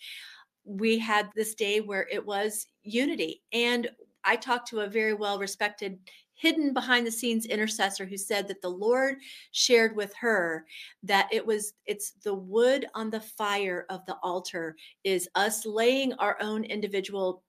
we 0.68 1.00
had 1.00 1.30
this 1.36 1.56
day 1.56 1.82
where 1.82 2.08
it 2.12 2.26
was 2.26 2.68
unity. 2.84 3.44
And 3.54 3.90
I 4.24 4.36
talked 4.36 4.68
to 4.70 4.82
a 4.82 4.88
very 4.88 5.14
well 5.14 5.40
respected 5.40 6.00
hidden 6.34 6.74
behind 6.74 7.08
the 7.08 7.12
scenes 7.12 7.46
intercessor 7.48 8.06
who 8.06 8.18
said 8.18 8.48
that 8.48 8.62
the 8.62 8.70
Lord 8.70 9.18
shared 9.52 9.96
with 9.96 10.14
her 10.16 10.66
that 11.04 11.28
it 11.32 11.46
was 11.46 11.74
it's 11.86 12.12
the 12.24 12.34
wood 12.36 12.86
on 12.94 13.10
the 13.10 13.22
fire 13.22 13.86
of 13.90 14.06
the 14.06 14.16
altar 14.22 14.76
is 15.04 15.28
us 15.36 15.66
laying 15.66 16.14
our 16.14 16.38
own 16.42 16.64
individual 16.64 17.44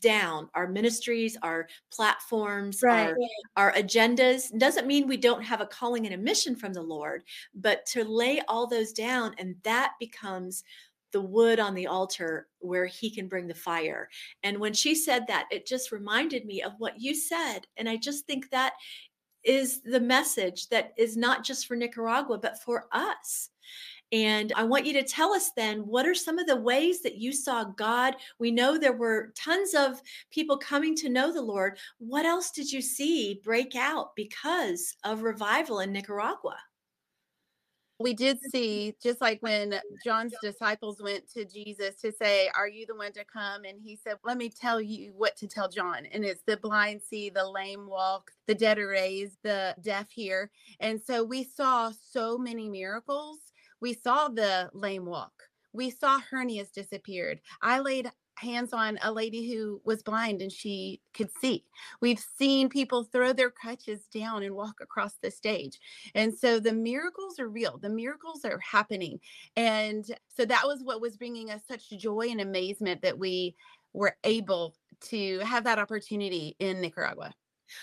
down 0.00 0.50
our 0.54 0.66
ministries 0.68 1.36
our 1.42 1.66
platforms 1.90 2.82
Right. 2.82 3.08
our 3.08 3.16
our 3.56 3.72
agendas 3.72 4.56
doesn't 4.58 4.86
mean 4.86 5.06
we 5.06 5.16
don't 5.16 5.42
have 5.42 5.62
a 5.62 5.66
calling 5.66 6.04
and 6.04 6.14
a 6.14 6.18
mission 6.18 6.54
from 6.54 6.74
the 6.74 6.82
lord 6.82 7.24
but 7.54 7.86
to 7.86 8.04
lay 8.04 8.42
all 8.46 8.66
those 8.66 8.92
down 8.92 9.34
and 9.38 9.56
that 9.62 9.94
becomes 9.98 10.64
the 11.12 11.20
wood 11.20 11.58
on 11.58 11.74
the 11.74 11.86
altar 11.86 12.48
where 12.58 12.86
he 12.86 13.10
can 13.10 13.28
bring 13.28 13.46
the 13.46 13.54
fire 13.54 14.08
and 14.42 14.58
when 14.58 14.72
she 14.72 14.94
said 14.94 15.26
that 15.26 15.46
it 15.50 15.66
just 15.66 15.92
reminded 15.92 16.44
me 16.44 16.62
of 16.62 16.72
what 16.78 17.00
you 17.00 17.14
said 17.14 17.60
and 17.76 17.88
i 17.88 17.96
just 17.96 18.26
think 18.26 18.48
that 18.50 18.74
is 19.44 19.80
the 19.82 20.00
message 20.00 20.68
that 20.68 20.92
is 20.98 21.16
not 21.16 21.44
just 21.44 21.66
for 21.66 21.76
nicaragua 21.76 22.38
but 22.38 22.62
for 22.62 22.86
us 22.92 23.50
and 24.10 24.52
I 24.56 24.64
want 24.64 24.86
you 24.86 24.94
to 24.94 25.02
tell 25.02 25.32
us 25.32 25.50
then 25.54 25.80
what 25.80 26.06
are 26.06 26.14
some 26.14 26.38
of 26.38 26.46
the 26.46 26.56
ways 26.56 27.02
that 27.02 27.16
you 27.16 27.32
saw 27.32 27.64
God? 27.64 28.16
We 28.38 28.50
know 28.50 28.78
there 28.78 28.96
were 28.96 29.32
tons 29.36 29.74
of 29.74 30.00
people 30.30 30.56
coming 30.56 30.94
to 30.96 31.10
know 31.10 31.32
the 31.32 31.42
Lord. 31.42 31.78
What 31.98 32.24
else 32.24 32.50
did 32.50 32.72
you 32.72 32.80
see 32.80 33.40
break 33.44 33.76
out 33.76 34.16
because 34.16 34.96
of 35.04 35.22
revival 35.22 35.80
in 35.80 35.92
Nicaragua? 35.92 36.56
We 38.00 38.14
did 38.14 38.40
see, 38.40 38.94
just 39.02 39.20
like 39.20 39.42
when 39.42 39.74
John's 40.04 40.34
disciples 40.40 41.02
went 41.02 41.28
to 41.32 41.44
Jesus 41.44 41.96
to 42.02 42.12
say, 42.12 42.48
Are 42.54 42.68
you 42.68 42.86
the 42.86 42.94
one 42.94 43.12
to 43.12 43.24
come? 43.24 43.64
And 43.64 43.80
he 43.82 43.96
said, 43.96 44.18
Let 44.24 44.36
me 44.36 44.50
tell 44.50 44.80
you 44.80 45.12
what 45.16 45.36
to 45.38 45.48
tell 45.48 45.68
John. 45.68 46.06
And 46.12 46.24
it's 46.24 46.42
the 46.46 46.56
blind 46.58 47.02
see, 47.02 47.28
the 47.28 47.48
lame 47.48 47.88
walk, 47.88 48.30
the 48.46 48.54
dead 48.54 48.78
are 48.78 48.88
raised, 48.88 49.38
the 49.42 49.74
deaf 49.80 50.10
hear. 50.10 50.50
And 50.78 51.00
so 51.00 51.24
we 51.24 51.42
saw 51.42 51.90
so 52.12 52.38
many 52.38 52.68
miracles. 52.68 53.38
We 53.80 53.94
saw 53.94 54.28
the 54.28 54.70
lame 54.74 55.04
walk. 55.04 55.32
We 55.72 55.90
saw 55.90 56.20
hernias 56.20 56.72
disappeared. 56.72 57.40
I 57.62 57.80
laid 57.80 58.10
hands 58.38 58.72
on 58.72 58.98
a 59.02 59.12
lady 59.12 59.52
who 59.52 59.80
was 59.84 60.02
blind 60.02 60.40
and 60.42 60.52
she 60.52 61.00
could 61.14 61.30
see. 61.40 61.64
We've 62.00 62.22
seen 62.38 62.68
people 62.68 63.04
throw 63.04 63.32
their 63.32 63.50
crutches 63.50 64.06
down 64.06 64.42
and 64.42 64.54
walk 64.54 64.76
across 64.80 65.14
the 65.20 65.30
stage. 65.30 65.78
And 66.14 66.32
so 66.36 66.60
the 66.60 66.72
miracles 66.72 67.38
are 67.38 67.48
real. 67.48 67.78
The 67.78 67.90
miracles 67.90 68.44
are 68.44 68.58
happening. 68.58 69.20
And 69.56 70.04
so 70.34 70.44
that 70.44 70.62
was 70.64 70.82
what 70.82 71.00
was 71.00 71.16
bringing 71.16 71.50
us 71.50 71.62
such 71.68 71.90
joy 71.90 72.28
and 72.30 72.40
amazement 72.40 73.02
that 73.02 73.18
we 73.18 73.56
were 73.92 74.16
able 74.24 74.74
to 75.00 75.38
have 75.40 75.64
that 75.64 75.78
opportunity 75.78 76.56
in 76.58 76.80
Nicaragua. 76.80 77.34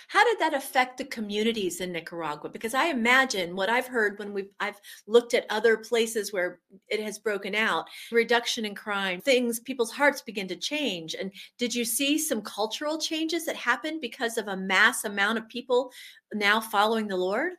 How 0.08 0.24
did 0.24 0.40
that 0.40 0.54
affect 0.54 0.98
the 0.98 1.06
communities 1.06 1.82
in 1.82 1.92
Nicaragua? 1.92 2.50
Because 2.50 2.74
I 2.74 2.86
imagine 2.86 3.56
what 3.56 3.70
I've 3.70 3.88
heard 3.88 4.20
when 4.20 4.34
we've 4.34 4.50
I've 4.60 4.80
looked 5.08 5.34
at 5.34 5.46
other 5.50 5.78
places 5.78 6.34
where 6.34 6.60
it 6.88 7.00
has 7.02 7.20
broken 7.20 7.56
out, 7.56 7.86
reduction 8.12 8.66
in 8.66 8.76
crime, 8.76 9.22
things, 9.22 9.60
people's 9.60 9.92
hearts 9.92 10.22
begin 10.22 10.48
to 10.48 10.56
change. 10.56 11.16
And 11.16 11.32
did 11.58 11.74
you 11.74 11.86
see 11.86 12.18
some 12.18 12.42
cultural 12.42 12.98
changes 12.98 13.46
that 13.46 13.56
happened 13.56 14.02
because 14.02 14.38
of 14.38 14.48
a 14.48 14.58
mass 14.58 15.06
amount 15.06 15.38
of 15.38 15.50
people 15.50 15.92
now 16.34 16.60
following 16.60 17.08
the 17.08 17.18
Lord? 17.18 17.54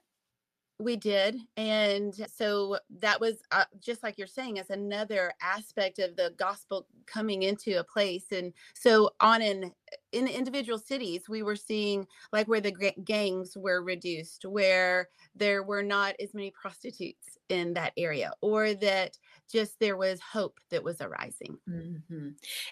We 0.78 0.96
did. 0.96 1.38
And 1.56 2.14
so 2.30 2.78
that 3.00 3.18
was 3.18 3.36
uh, 3.50 3.64
just 3.80 4.02
like 4.02 4.18
you're 4.18 4.26
saying, 4.26 4.58
as 4.58 4.68
another 4.68 5.32
aspect 5.40 5.98
of 5.98 6.16
the 6.16 6.34
gospel 6.36 6.86
coming 7.06 7.44
into 7.44 7.80
a 7.80 7.84
place. 7.84 8.26
And 8.30 8.52
so 8.74 9.10
on 9.20 9.40
an 9.40 9.72
in 10.12 10.26
individual 10.28 10.78
cities, 10.78 11.28
we 11.28 11.42
were 11.42 11.56
seeing 11.56 12.06
like 12.30 12.46
where 12.46 12.60
the 12.60 12.92
gangs 13.04 13.56
were 13.56 13.82
reduced, 13.82 14.44
where 14.44 15.08
there 15.34 15.62
were 15.62 15.82
not 15.82 16.14
as 16.20 16.34
many 16.34 16.52
prostitutes 16.60 17.38
in 17.48 17.72
that 17.74 17.92
area, 17.96 18.32
or 18.42 18.74
that 18.74 19.16
just 19.50 19.78
there 19.78 19.96
was 19.96 20.20
hope 20.20 20.58
that 20.70 20.82
was 20.82 21.00
arising. 21.00 21.58
Mm-hmm. 21.68 22.28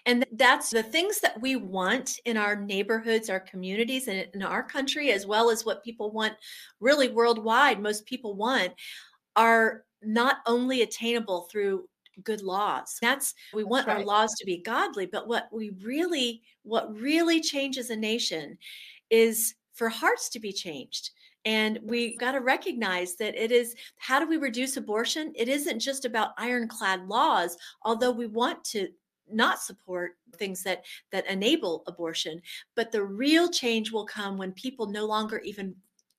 And 0.07 0.27
that's 0.33 0.71
the 0.71 0.83
things 0.83 1.21
that 1.21 1.41
we 1.41 1.57
want 1.57 2.19
in 2.25 2.37
our 2.37 2.57
neighborhoods, 2.57 3.31
our 3.31 3.41
communities, 3.41 4.09
and 4.09 4.27
in 4.35 4.43
our 4.43 4.63
country, 4.63 5.13
as 5.13 5.27
well 5.27 5.51
as 5.51 5.65
what 5.65 5.85
people 5.85 6.11
want 6.11 6.35
really 6.81 7.09
worldwide, 7.09 7.81
most 7.81 8.07
people 8.07 8.35
want 8.35 8.73
are 9.37 9.85
not 10.03 10.39
only 10.47 10.83
attainable 10.83 11.43
through 11.51 11.89
good 12.23 12.43
laws. 12.43 12.99
That's 13.01 13.35
we 13.53 13.63
That's 13.63 13.71
want 13.71 13.87
right. 13.87 13.97
our 13.99 14.05
laws 14.05 14.35
to 14.35 14.45
be 14.45 14.59
godly, 14.59 15.07
but 15.07 15.27
what 15.27 15.49
we 15.53 15.71
really 15.83 16.43
what 16.63 16.95
really 16.99 17.41
changes 17.41 17.91
a 17.91 17.97
nation 17.97 18.57
is 19.11 19.55
for 19.73 19.89
hearts 19.89 20.29
to 20.31 20.41
be 20.41 20.53
changed. 20.53 21.11
And 21.45 21.79
we 21.83 22.17
got 22.17 22.33
to 22.33 22.41
recognize 22.41 23.17
that 23.17 23.35
it 23.35 23.53
is 23.53 23.75
how 23.99 24.19
do 24.19 24.27
we 24.27 24.37
reduce 24.37 24.77
abortion? 24.77 25.33
It 25.35 25.49
isn't 25.49 25.81
just 25.81 26.05
about 26.05 26.31
ironclad 26.39 27.07
laws, 27.07 27.57
although 27.83 28.13
we 28.13 28.27
want 28.27 28.65
to 28.65 28.89
not 29.31 29.61
support 29.61 30.13
things 30.37 30.63
that 30.63 30.85
that 31.11 31.27
enable 31.31 31.83
abortion 31.87 32.43
but 32.75 32.93
the 32.93 33.03
real 33.03 33.49
change 33.49 33.91
will 33.91 34.05
come 34.05 34.37
when 34.37 34.53
people 34.53 34.87
no 34.87 35.07
longer 35.07 35.39
even 35.39 35.75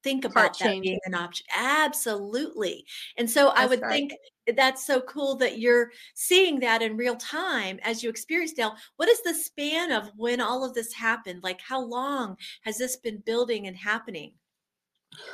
think 0.05 0.24
about 0.24 0.58
that 0.60 0.82
being 0.82 1.00
an 1.05 1.15
option. 1.15 1.48
Absolutely. 1.58 2.86
And 3.17 3.27
so 3.27 3.46
that's 3.46 3.60
I 3.60 3.65
would 3.65 3.82
right. 3.82 3.91
think 3.91 4.13
that's 4.55 4.86
so 4.86 5.01
cool 5.01 5.36
that 5.38 5.58
you're 5.58 5.91
seeing 6.13 6.60
that 6.60 6.84
in 6.84 6.96
real 6.96 7.15
time 7.15 7.79
as 7.82 8.03
you 8.03 8.10
experience 8.12 8.53
Dale. 8.53 8.75
What 8.98 9.10
is 9.10 9.24
the 9.24 9.34
span 9.34 9.91
of 9.91 10.12
when 10.15 10.41
all 10.41 10.63
of 10.63 10.75
this 10.75 10.94
happened? 10.94 11.41
Like 11.41 11.60
how 11.60 11.82
long 11.82 12.38
has 12.62 12.77
this 12.77 12.98
been 12.98 13.17
building 13.25 13.65
and 13.65 13.75
happening? 13.75 14.34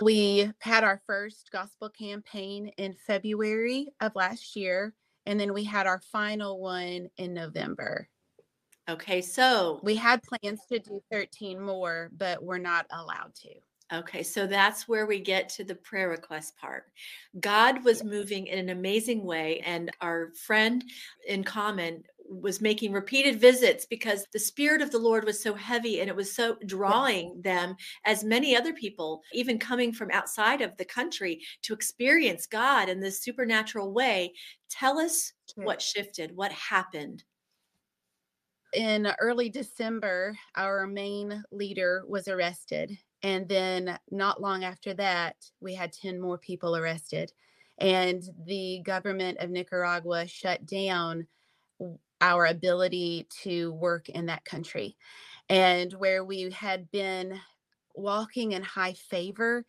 We 0.01 0.51
had 0.59 0.83
our 0.83 1.01
first 1.05 1.49
gospel 1.51 1.89
campaign 1.89 2.71
in 2.77 2.95
February 3.05 3.87
of 3.99 4.15
last 4.15 4.55
year, 4.55 4.93
and 5.25 5.39
then 5.39 5.53
we 5.53 5.63
had 5.63 5.87
our 5.87 6.01
final 6.11 6.59
one 6.59 7.09
in 7.17 7.33
November. 7.33 8.07
Okay, 8.89 9.21
so 9.21 9.79
we 9.83 9.95
had 9.95 10.21
plans 10.23 10.61
to 10.69 10.79
do 10.79 11.01
13 11.11 11.61
more, 11.61 12.09
but 12.17 12.43
we're 12.43 12.57
not 12.57 12.85
allowed 12.91 13.33
to. 13.35 13.49
Okay, 13.93 14.23
so 14.23 14.47
that's 14.47 14.87
where 14.87 15.05
we 15.05 15.19
get 15.19 15.49
to 15.49 15.65
the 15.65 15.75
prayer 15.75 16.09
request 16.09 16.57
part. 16.57 16.85
God 17.39 17.83
was 17.83 18.03
moving 18.03 18.47
in 18.47 18.57
an 18.57 18.69
amazing 18.69 19.23
way, 19.23 19.59
and 19.65 19.91
our 19.99 20.31
friend 20.33 20.83
in 21.27 21.43
common 21.43 22.03
was 22.31 22.61
making 22.61 22.93
repeated 22.93 23.39
visits 23.39 23.85
because 23.85 24.25
the 24.31 24.39
spirit 24.39 24.81
of 24.81 24.91
the 24.91 24.99
Lord 24.99 25.25
was 25.25 25.41
so 25.41 25.53
heavy 25.53 25.99
and 25.99 26.09
it 26.09 26.15
was 26.15 26.33
so 26.33 26.57
drawing 26.65 27.41
them, 27.41 27.75
as 28.05 28.23
many 28.23 28.55
other 28.55 28.73
people, 28.73 29.21
even 29.33 29.59
coming 29.59 29.91
from 29.91 30.11
outside 30.11 30.61
of 30.61 30.75
the 30.77 30.85
country, 30.85 31.41
to 31.63 31.73
experience 31.73 32.47
God 32.47 32.89
in 32.89 32.99
this 32.99 33.21
supernatural 33.21 33.91
way. 33.91 34.33
Tell 34.69 34.97
us 34.97 35.33
what 35.55 35.81
shifted, 35.81 36.35
what 36.35 36.51
happened. 36.51 37.23
In 38.73 39.11
early 39.19 39.49
December, 39.49 40.37
our 40.55 40.87
main 40.87 41.43
leader 41.51 42.03
was 42.07 42.29
arrested 42.29 42.97
and 43.23 43.47
then 43.47 43.99
not 44.09 44.41
long 44.41 44.63
after 44.63 44.93
that, 44.95 45.35
we 45.59 45.75
had 45.75 45.93
10 45.93 46.19
more 46.19 46.37
people 46.37 46.75
arrested. 46.75 47.31
And 47.77 48.23
the 48.45 48.81
government 48.83 49.37
of 49.39 49.49
Nicaragua 49.49 50.27
shut 50.27 50.65
down 50.65 51.27
our 52.21 52.45
ability 52.45 53.27
to 53.43 53.73
work 53.73 54.09
in 54.09 54.27
that 54.27 54.45
country. 54.45 54.95
And 55.49 55.91
where 55.93 56.23
we 56.23 56.49
had 56.51 56.89
been 56.91 57.39
walking 57.95 58.53
in 58.53 58.63
high 58.63 58.93
favor, 58.93 59.65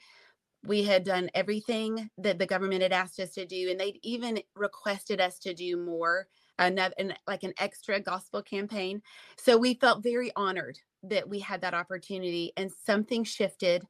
we 0.65 0.85
had 0.85 1.05
done 1.05 1.29
everything 1.35 2.09
that 2.19 2.39
the 2.39 2.47
government 2.47 2.83
had 2.83 2.93
asked 2.93 3.19
us 3.19 3.33
to 3.35 3.47
do. 3.47 3.71
And 3.71 3.81
they'd 3.81 3.99
even 4.03 4.41
requested 4.55 5.21
us 5.21 5.39
to 5.41 5.55
do 5.55 5.77
more, 5.77 6.29
another, 6.59 6.95
like 7.27 7.43
an 7.43 7.55
extra 7.59 7.99
gospel 7.99 8.43
campaign. 8.43 9.03
So 9.37 9.57
we 9.57 9.75
felt 9.75 10.05
very 10.05 10.31
honored 10.37 10.79
that 11.03 11.29
we 11.29 11.41
had 11.41 11.63
that 11.63 11.75
opportunity 11.75 12.53
and 12.57 12.71
something 12.87 13.25
shifted. 13.25 13.85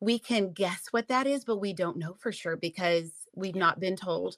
We 0.00 0.18
can 0.18 0.52
guess 0.52 0.88
what 0.90 1.08
that 1.08 1.26
is, 1.28 1.44
but 1.44 1.58
we 1.58 1.72
don't 1.72 1.96
know 1.96 2.14
for 2.18 2.32
sure 2.32 2.56
because 2.56 3.12
we've 3.34 3.54
not 3.54 3.78
been 3.78 3.96
told. 3.96 4.36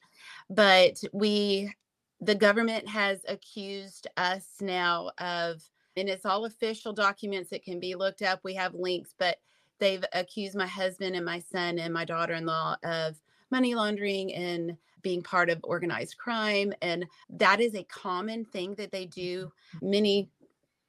But 0.50 1.02
we, 1.12 1.72
the 2.20 2.34
government 2.34 2.88
has 2.88 3.20
accused 3.28 4.06
us 4.16 4.46
now 4.60 5.10
of, 5.18 5.62
and 5.96 6.08
it's 6.08 6.26
all 6.26 6.44
official 6.44 6.92
documents 6.92 7.50
that 7.50 7.64
can 7.64 7.78
be 7.80 7.94
looked 7.94 8.22
up. 8.22 8.40
We 8.42 8.54
have 8.54 8.74
links, 8.74 9.14
but 9.18 9.38
they've 9.78 10.04
accused 10.12 10.56
my 10.56 10.66
husband 10.66 11.14
and 11.14 11.24
my 11.24 11.38
son 11.38 11.78
and 11.78 11.94
my 11.94 12.04
daughter 12.04 12.34
in 12.34 12.46
law 12.46 12.76
of 12.82 13.20
money 13.50 13.74
laundering 13.74 14.34
and 14.34 14.76
being 15.02 15.22
part 15.22 15.48
of 15.48 15.60
organized 15.62 16.18
crime. 16.18 16.72
And 16.82 17.06
that 17.30 17.60
is 17.60 17.74
a 17.74 17.84
common 17.84 18.44
thing 18.44 18.74
that 18.74 18.90
they 18.90 19.04
mm-hmm. 19.06 19.20
do. 19.20 19.52
Many 19.80 20.28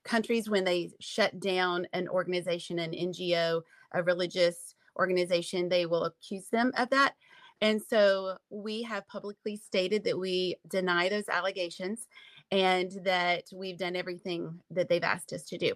countries 0.04 0.50
when 0.50 0.64
they 0.64 0.92
shut 1.00 1.40
down 1.40 1.88
an 1.94 2.08
organization, 2.08 2.80
an 2.80 2.92
NGO, 2.92 3.62
a 3.94 4.04
religious 4.04 4.76
organization, 4.98 5.70
they 5.70 5.86
will 5.86 6.06
accuse 6.06 6.50
them 6.50 6.72
of 6.78 6.90
that. 6.90 7.14
And 7.62 7.82
so 7.82 8.38
we 8.50 8.84
have 8.84 9.08
publicly 9.08 9.58
stated 9.58 10.04
that 10.06 10.18
we 10.18 10.56
deny 10.70 11.10
those 11.10 11.28
allegations 11.28 12.08
and 12.52 12.92
that 13.04 13.44
we've 13.54 13.78
done 13.78 13.96
everything 13.96 14.60
that 14.72 14.90
they've 14.90 15.04
asked 15.04 15.34
us 15.34 15.44
to 15.46 15.58
do. 15.58 15.74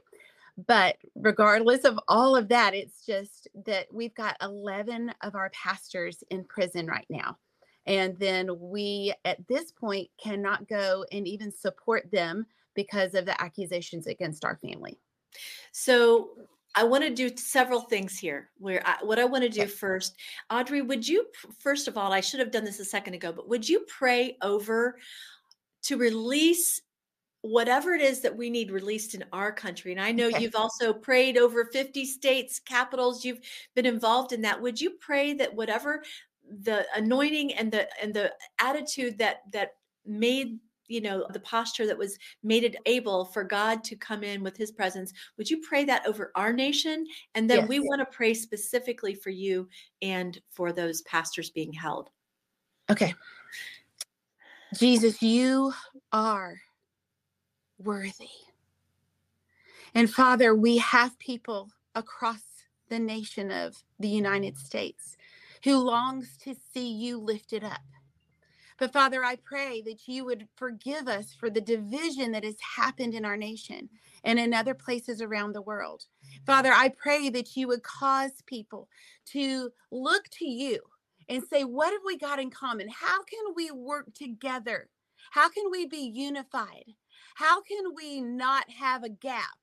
But 0.67 0.97
regardless 1.15 1.83
of 1.83 1.99
all 2.07 2.35
of 2.35 2.47
that, 2.49 2.73
it's 2.73 3.05
just 3.05 3.47
that 3.65 3.87
we've 3.91 4.13
got 4.13 4.37
11 4.41 5.11
of 5.21 5.35
our 5.35 5.49
pastors 5.49 6.23
in 6.29 6.43
prison 6.45 6.85
right 6.87 7.07
now. 7.09 7.37
And 7.85 8.17
then 8.17 8.49
we, 8.59 9.13
at 9.25 9.45
this 9.47 9.71
point, 9.71 10.09
cannot 10.21 10.67
go 10.67 11.05
and 11.11 11.27
even 11.27 11.51
support 11.51 12.09
them 12.11 12.45
because 12.75 13.13
of 13.13 13.25
the 13.25 13.39
accusations 13.41 14.07
against 14.07 14.45
our 14.45 14.57
family. 14.57 14.97
So 15.71 16.29
I 16.75 16.84
want 16.84 17.03
to 17.03 17.10
do 17.10 17.36
several 17.36 17.82
things 17.82 18.18
here. 18.18 18.50
Where 18.58 18.82
I, 18.86 18.98
what 19.03 19.20
I 19.20 19.25
want 19.25 19.44
to 19.44 19.50
do 19.50 19.68
first, 19.68 20.15
Audrey, 20.50 20.82
would 20.82 21.08
you 21.08 21.25
first 21.60 21.88
of 21.88 21.98
all, 21.98 22.12
I 22.12 22.22
should 22.22 22.39
have 22.39 22.51
done 22.51 22.65
this 22.65 22.80
a 22.80 22.86
second 22.86 23.13
ago, 23.13 23.32
but 23.32 23.50
would 23.50 23.68
you 23.68 23.86
pray 23.88 24.38
over 24.42 24.98
to 25.84 25.98
release 25.98 26.82
whatever 27.42 27.94
it 27.94 28.01
is 28.01 28.22
that 28.22 28.38
we 28.38 28.50
need 28.50 28.72
released 28.72 29.13
in 29.13 29.24
our 29.32 29.51
country? 29.51 29.92
And 29.92 30.01
I 30.01 30.12
know 30.12 30.27
okay. 30.27 30.42
you've 30.42 30.56
also 30.56 30.94
prayed 30.94 31.38
over 31.38 31.65
50 31.65 32.06
states, 32.06 32.60
capitals. 32.60 33.24
You've 33.24 33.42
been 33.75 33.86
involved 33.86 34.34
in 34.34 34.42
that. 34.42 34.62
Would 34.62 34.82
you 34.82 34.92
pray 35.00 35.34
that 35.34 35.53
whatever 35.53 36.03
the 36.62 36.86
anointing 36.96 37.53
and 37.53 37.72
the 37.72 37.88
and 38.01 38.13
the 38.13 38.34
attitude 38.60 39.18
that 39.20 39.42
that 39.51 39.75
made 40.06 40.60
you 40.93 41.01
know 41.01 41.25
the 41.31 41.39
posture 41.39 41.88
that 41.88 41.97
was 41.97 42.17
made 42.43 42.63
it 42.63 42.75
able 42.85 43.25
for 43.25 43.43
god 43.43 43.83
to 43.83 43.95
come 43.95 44.23
in 44.23 44.43
with 44.43 44.55
his 44.55 44.71
presence 44.71 45.12
would 45.38 45.50
you 45.50 45.57
pray 45.62 45.85
that 45.85 46.05
over 46.05 46.31
our 46.35 46.53
nation? 46.53 47.05
And 47.35 47.50
then 47.50 47.59
yes. 47.59 47.69
we 47.69 47.79
want 47.79 48.00
to 48.00 48.15
pray 48.15 48.33
specifically 48.33 49.15
for 49.15 49.29
you 49.29 49.67
and 50.01 50.39
for 50.51 50.71
those 50.71 51.01
pastors 51.03 51.50
being 51.50 51.73
held. 51.73 52.09
Okay. 52.89 53.13
Jesus 54.77 55.21
you 55.21 55.73
are 56.12 56.55
worthy. 57.77 58.29
And 59.95 60.09
father 60.09 60.55
we 60.55 60.77
have 60.77 61.17
people 61.19 61.69
across 61.95 62.41
the 62.89 63.00
nation 63.00 63.51
of 63.51 63.83
the 64.00 64.07
united 64.09 64.57
states 64.57 65.15
who 65.63 65.77
longs 65.77 66.38
to 66.38 66.55
see 66.73 66.91
you 66.91 67.17
lifted 67.17 67.63
up 67.63 67.81
but 68.83 68.91
Father, 68.91 69.23
I 69.23 69.37
pray 69.37 69.81
that 69.83 70.09
you 70.09 70.25
would 70.25 70.45
forgive 70.57 71.07
us 71.07 71.33
for 71.33 71.49
the 71.49 71.61
division 71.61 72.33
that 72.33 72.43
has 72.43 72.57
happened 72.75 73.13
in 73.13 73.23
our 73.23 73.37
nation 73.37 73.87
and 74.25 74.37
in 74.37 74.53
other 74.53 74.73
places 74.73 75.21
around 75.21 75.53
the 75.53 75.61
world. 75.61 76.03
Father, 76.45 76.73
I 76.73 76.89
pray 76.89 77.29
that 77.29 77.55
you 77.55 77.69
would 77.69 77.81
cause 77.83 78.43
people 78.45 78.89
to 79.27 79.69
look 79.89 80.25
to 80.31 80.45
you 80.45 80.81
and 81.29 81.41
say, 81.49 81.63
What 81.63 81.93
have 81.93 82.01
we 82.05 82.17
got 82.17 82.39
in 82.39 82.49
common? 82.49 82.89
How 82.89 83.23
can 83.23 83.53
we 83.55 83.71
work 83.71 84.13
together? 84.13 84.89
How 85.31 85.47
can 85.47 85.71
we 85.71 85.85
be 85.85 86.11
unified? 86.13 86.91
How 87.35 87.61
can 87.61 87.95
we 87.95 88.19
not 88.19 88.69
have 88.69 89.05
a 89.05 89.09
gap 89.09 89.59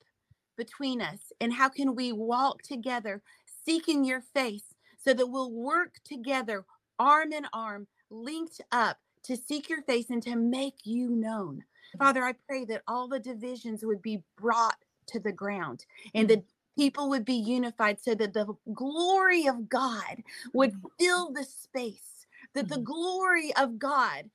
between 0.56 1.02
us? 1.02 1.30
And 1.42 1.52
how 1.52 1.68
can 1.68 1.94
we 1.94 2.10
walk 2.12 2.62
together, 2.62 3.20
seeking 3.66 4.02
your 4.02 4.22
face, 4.22 4.74
so 4.96 5.12
that 5.12 5.26
we'll 5.26 5.52
work 5.52 5.96
together, 6.06 6.64
arm 6.98 7.34
in 7.34 7.44
arm, 7.52 7.86
linked 8.08 8.62
up 8.72 8.96
to 9.24 9.36
seek 9.36 9.68
your 9.68 9.82
face 9.82 10.10
and 10.10 10.22
to 10.22 10.36
make 10.36 10.84
you 10.84 11.10
known. 11.10 11.56
Mm-hmm. 11.56 11.98
Father, 11.98 12.24
I 12.24 12.34
pray 12.48 12.64
that 12.66 12.82
all 12.86 13.08
the 13.08 13.18
divisions 13.18 13.84
would 13.84 14.02
be 14.02 14.22
brought 14.36 14.78
to 15.06 15.20
the 15.20 15.32
ground 15.32 15.84
and 16.14 16.28
mm-hmm. 16.28 16.36
that 16.36 16.44
people 16.76 17.08
would 17.08 17.24
be 17.24 17.34
unified 17.34 18.00
so 18.00 18.14
that 18.14 18.32
the 18.32 18.54
glory 18.72 19.46
of 19.46 19.68
God 19.68 20.22
would 20.52 20.72
mm-hmm. 20.72 20.86
fill 20.98 21.32
the 21.32 21.44
space, 21.44 22.26
that 22.54 22.68
the 22.68 22.78
glory 22.78 23.52
of 23.56 23.78
God 23.78 24.30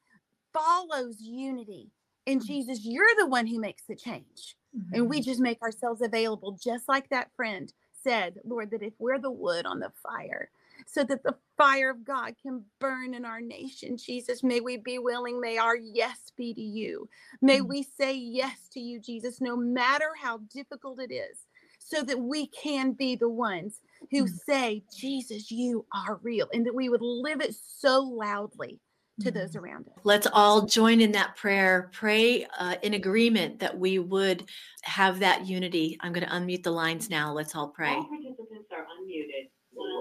follows 0.53 1.17
unity. 1.19 1.91
And 2.27 2.45
Jesus, 2.45 2.85
you're 2.85 3.15
the 3.17 3.27
one 3.27 3.45
who 3.47 3.59
makes 3.59 3.83
the 3.83 3.95
change. 3.95 4.55
And 4.91 5.09
we 5.09 5.21
just 5.21 5.39
make 5.39 5.61
ourselves 5.61 6.01
available, 6.01 6.57
just 6.61 6.89
like 6.89 7.07
that 7.09 7.31
friend 7.35 7.71
said, 8.03 8.39
Lord, 8.43 8.71
that 8.71 8.83
if 8.83 8.91
we're 8.99 9.19
the 9.19 9.31
wood 9.31 9.65
on 9.65 9.79
the 9.79 9.91
fire, 10.03 10.49
so 10.85 11.03
that 11.03 11.23
the 11.23 11.35
fire 11.57 11.89
of 11.89 12.05
God 12.05 12.35
can 12.41 12.63
burn 12.79 13.13
in 13.13 13.25
our 13.25 13.41
nation. 13.41 13.97
Jesus, 13.97 14.43
may 14.43 14.59
we 14.59 14.77
be 14.77 14.99
willing. 14.99 15.41
May 15.41 15.57
our 15.57 15.75
yes 15.75 16.31
be 16.37 16.53
to 16.53 16.61
you. 16.61 17.09
May 17.41 17.59
mm-hmm. 17.59 17.67
we 17.67 17.83
say 17.83 18.13
yes 18.15 18.69
to 18.73 18.79
you, 18.79 18.99
Jesus, 18.99 19.41
no 19.41 19.55
matter 19.55 20.09
how 20.21 20.39
difficult 20.53 20.99
it 20.99 21.13
is, 21.13 21.45
so 21.79 22.01
that 22.03 22.19
we 22.19 22.47
can 22.47 22.93
be 22.93 23.15
the 23.15 23.29
ones 23.29 23.81
who 24.11 24.23
mm-hmm. 24.23 24.35
say, 24.47 24.83
Jesus, 24.95 25.51
you 25.51 25.85
are 25.93 26.19
real, 26.23 26.47
and 26.53 26.65
that 26.65 26.75
we 26.75 26.89
would 26.89 27.01
live 27.01 27.41
it 27.41 27.55
so 27.55 28.01
loudly 28.01 28.79
to 29.21 29.31
those 29.31 29.51
mm-hmm. 29.51 29.65
around 29.65 29.87
us. 29.87 29.93
Let's 30.03 30.27
all 30.33 30.65
join 30.65 30.99
in 30.99 31.11
that 31.13 31.35
prayer. 31.35 31.89
Pray 31.93 32.47
uh, 32.59 32.75
in 32.81 32.95
agreement 32.95 33.59
that 33.59 33.77
we 33.77 33.99
would 33.99 34.45
have 34.83 35.19
that 35.19 35.45
unity. 35.47 35.97
I'm 36.01 36.11
going 36.11 36.25
to 36.25 36.33
unmute 36.33 36.63
the 36.63 36.71
lines 36.71 37.09
now. 37.09 37.33
Let's 37.33 37.55
all 37.55 37.69
pray. 37.69 37.97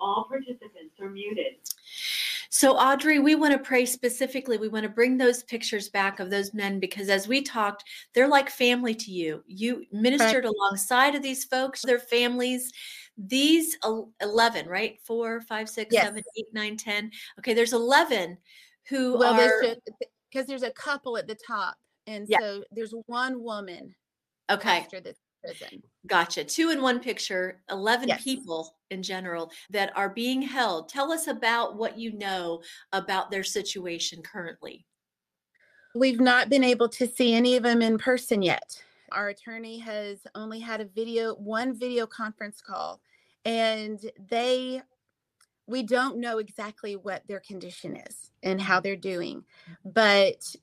All 0.00 0.24
participants 0.28 0.94
are 1.00 1.10
muted. 1.10 1.54
So, 2.54 2.76
Audrey, 2.76 3.18
we 3.18 3.34
want 3.34 3.52
to 3.52 3.58
pray 3.58 3.84
specifically. 3.84 4.58
We 4.58 4.68
want 4.68 4.84
to 4.84 4.88
bring 4.88 5.18
those 5.18 5.42
pictures 5.42 5.88
back 5.88 6.20
of 6.20 6.30
those 6.30 6.54
men 6.54 6.78
because, 6.78 7.08
as 7.08 7.26
we 7.26 7.42
talked, 7.42 7.82
they're 8.14 8.28
like 8.28 8.48
family 8.48 8.94
to 8.94 9.10
you. 9.10 9.42
You 9.48 9.84
ministered 9.90 10.44
right. 10.44 10.54
alongside 10.54 11.16
of 11.16 11.22
these 11.22 11.44
folks, 11.44 11.82
their 11.82 11.98
families. 11.98 12.72
These 13.18 13.76
11, 14.20 14.68
right? 14.68 15.00
Four, 15.04 15.40
five, 15.40 15.68
six, 15.68 15.92
yes. 15.92 16.04
seven, 16.04 16.22
eight, 16.38 16.46
nine, 16.52 16.76
10. 16.76 17.10
Okay, 17.40 17.54
there's 17.54 17.72
11 17.72 18.38
who 18.88 19.18
well, 19.18 19.34
are. 19.34 19.76
Because 20.30 20.46
there's 20.46 20.62
a 20.62 20.70
couple 20.70 21.16
at 21.16 21.26
the 21.26 21.36
top. 21.46 21.76
And 22.06 22.26
yeah. 22.28 22.38
so 22.40 22.64
there's 22.70 22.94
one 23.06 23.42
woman. 23.42 23.94
Okay. 24.50 24.78
After 24.78 25.00
this 25.00 25.16
prison. 25.44 25.82
Gotcha. 26.06 26.44
Two 26.44 26.70
in 26.70 26.82
one 26.82 27.00
picture, 27.00 27.60
11 27.70 28.08
yes. 28.08 28.22
people 28.22 28.76
in 28.90 29.02
general 29.02 29.50
that 29.70 29.92
are 29.96 30.08
being 30.08 30.42
held. 30.42 30.88
Tell 30.88 31.12
us 31.12 31.26
about 31.26 31.76
what 31.76 31.98
you 31.98 32.12
know 32.12 32.62
about 32.92 33.30
their 33.30 33.44
situation 33.44 34.22
currently. 34.22 34.86
We've 35.94 36.20
not 36.20 36.48
been 36.48 36.64
able 36.64 36.88
to 36.90 37.06
see 37.06 37.34
any 37.34 37.56
of 37.56 37.62
them 37.62 37.80
in 37.80 37.98
person 37.98 38.42
yet. 38.42 38.82
Our 39.12 39.28
attorney 39.28 39.78
has 39.78 40.18
only 40.34 40.58
had 40.58 40.80
a 40.80 40.86
video, 40.86 41.34
one 41.34 41.78
video 41.78 42.06
conference 42.06 42.60
call, 42.60 43.00
and 43.44 44.00
they, 44.28 44.82
we 45.68 45.84
don't 45.84 46.18
know 46.18 46.38
exactly 46.38 46.96
what 46.96 47.22
their 47.28 47.40
condition 47.40 47.96
is 47.96 48.32
and 48.42 48.60
how 48.60 48.80
they're 48.80 48.96
doing, 48.96 49.44
mm. 49.70 49.92
but 49.94 50.56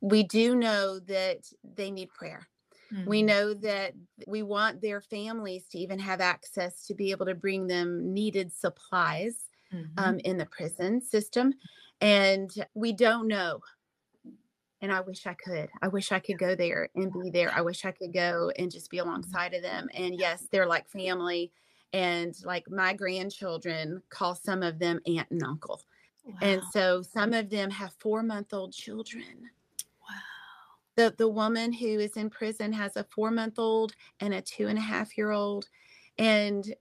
we 0.00 0.22
do 0.22 0.54
know 0.54 0.98
that 1.00 1.38
they 1.74 1.90
need 1.90 2.10
prayer 2.10 2.46
Mm-hmm. 2.92 3.08
We 3.08 3.22
know 3.22 3.54
that 3.54 3.94
we 4.26 4.42
want 4.42 4.80
their 4.80 5.00
families 5.00 5.66
to 5.70 5.78
even 5.78 5.98
have 5.98 6.20
access 6.20 6.86
to 6.86 6.94
be 6.94 7.10
able 7.10 7.26
to 7.26 7.34
bring 7.34 7.66
them 7.66 8.12
needed 8.12 8.52
supplies 8.52 9.48
mm-hmm. 9.72 9.92
um, 9.98 10.18
in 10.20 10.38
the 10.38 10.46
prison 10.46 11.00
system. 11.00 11.54
And 12.00 12.50
we 12.74 12.92
don't 12.92 13.26
know. 13.26 13.60
And 14.82 14.92
I 14.92 15.00
wish 15.00 15.26
I 15.26 15.34
could. 15.34 15.68
I 15.82 15.88
wish 15.88 16.12
I 16.12 16.20
could 16.20 16.38
go 16.38 16.54
there 16.54 16.90
and 16.94 17.12
be 17.12 17.30
there. 17.30 17.50
I 17.52 17.62
wish 17.62 17.84
I 17.84 17.92
could 17.92 18.12
go 18.12 18.52
and 18.58 18.70
just 18.70 18.90
be 18.90 18.98
mm-hmm. 18.98 19.08
alongside 19.08 19.54
of 19.54 19.62
them. 19.62 19.88
And 19.94 20.14
yes, 20.14 20.46
they're 20.52 20.66
like 20.66 20.88
family. 20.88 21.50
And 21.92 22.34
like 22.44 22.70
my 22.70 22.92
grandchildren 22.92 24.02
call 24.10 24.34
some 24.34 24.62
of 24.62 24.78
them 24.78 25.00
aunt 25.06 25.30
and 25.30 25.42
uncle. 25.42 25.80
Wow. 26.24 26.34
And 26.42 26.62
so 26.72 27.02
some 27.02 27.32
of 27.32 27.48
them 27.48 27.70
have 27.70 27.94
four 27.98 28.22
month 28.22 28.52
old 28.52 28.72
children 28.72 29.50
the 30.96 31.14
the 31.18 31.28
woman 31.28 31.72
who 31.72 31.98
is 31.98 32.16
in 32.16 32.28
prison 32.28 32.72
has 32.72 32.96
a 32.96 33.04
four 33.04 33.30
month 33.30 33.58
old 33.58 33.92
and 34.20 34.34
a 34.34 34.40
two 34.40 34.66
and 34.66 34.78
a 34.78 34.82
half 34.82 35.16
year 35.16 35.30
old 35.30 35.68
and 36.18 36.74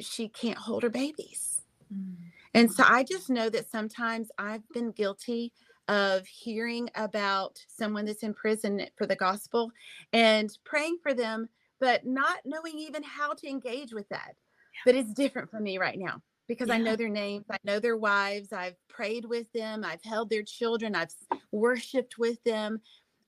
she 0.00 0.28
can't 0.28 0.58
hold 0.58 0.82
her 0.82 0.90
babies 0.90 1.62
mm. 1.94 2.14
and 2.54 2.72
so 2.72 2.82
i 2.86 3.04
just 3.04 3.30
know 3.30 3.48
that 3.48 3.70
sometimes 3.70 4.30
i've 4.38 4.66
been 4.70 4.90
guilty 4.90 5.52
of 5.88 6.26
hearing 6.26 6.88
about 6.94 7.58
someone 7.68 8.04
that's 8.04 8.22
in 8.22 8.32
prison 8.32 8.86
for 8.96 9.06
the 9.06 9.16
gospel 9.16 9.70
and 10.12 10.58
praying 10.64 10.96
for 11.02 11.14
them 11.14 11.48
but 11.80 12.04
not 12.06 12.38
knowing 12.44 12.78
even 12.78 13.02
how 13.02 13.32
to 13.32 13.48
engage 13.48 13.92
with 13.92 14.08
that 14.08 14.34
yeah. 14.74 14.80
but 14.84 14.94
it's 14.94 15.12
different 15.12 15.50
for 15.50 15.60
me 15.60 15.78
right 15.78 15.98
now 15.98 16.22
because 16.50 16.66
yeah. 16.66 16.74
I 16.74 16.78
know 16.78 16.96
their 16.96 17.08
names, 17.08 17.44
I 17.48 17.58
know 17.62 17.78
their 17.78 17.96
wives, 17.96 18.52
I've 18.52 18.74
prayed 18.88 19.24
with 19.24 19.46
them, 19.52 19.84
I've 19.84 20.02
held 20.02 20.28
their 20.28 20.42
children, 20.42 20.96
I've 20.96 21.14
worshiped 21.52 22.18
with 22.18 22.42
them. 22.42 22.80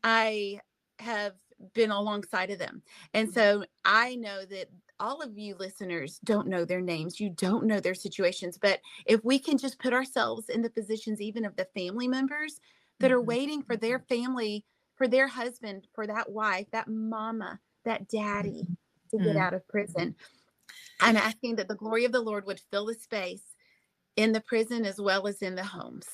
I 0.03 0.61
have 0.99 1.35
been 1.75 1.91
alongside 1.91 2.51
of 2.51 2.59
them. 2.59 2.83
And 3.15 3.29
mm-hmm. 3.29 3.35
so 3.35 3.65
I 3.85 4.17
know 4.17 4.45
that 4.45 4.69
all 5.01 5.21
of 5.21 5.37
you 5.37 5.57
listeners 5.59 6.21
don't 6.25 6.49
know 6.49 6.65
their 6.65 6.81
names, 6.81 7.21
you 7.21 7.31
don't 7.31 7.67
know 7.67 7.81
their 7.81 7.95
situations, 7.95 8.59
but 8.61 8.81
if 9.07 9.25
we 9.25 9.39
can 9.39 9.59
just 9.59 9.81
put 9.81 9.93
ourselves 9.93 10.49
in 10.49 10.63
the 10.63 10.71
positions 10.71 11.21
even 11.21 11.45
of 11.45 11.57
the 11.57 11.67
family 11.75 12.09
members 12.09 12.61
that 13.01 13.11
are 13.11 13.19
mm-hmm. 13.19 13.29
waiting 13.29 13.63
for 13.63 13.77
their 13.77 13.99
mm-hmm. 13.99 14.15
family, 14.15 14.65
for 14.97 15.09
their 15.09 15.27
husband, 15.27 15.89
for 15.95 16.07
that 16.07 16.31
wife, 16.31 16.67
that 16.73 16.89
mama, 16.89 17.59
that 17.85 18.09
daddy 18.09 18.67
to 19.11 19.19
get 19.19 19.37
out 19.37 19.55
of 19.55 19.67
prison. 19.69 20.15
I'm 21.01 21.17
asking 21.17 21.57
that 21.57 21.69
the 21.69 21.75
glory 21.75 22.05
of 22.05 22.13
the 22.13 22.21
Lord 22.21 22.47
would 22.47 22.61
fill 22.71 22.87
the 22.87 22.95
space 22.95 23.43
in 24.17 24.33
the 24.33 24.41
prison 24.41 24.85
as 24.85 25.01
well 25.01 25.27
as 25.27 25.43
in 25.43 25.55
the 25.55 25.65
homes. 25.65 26.07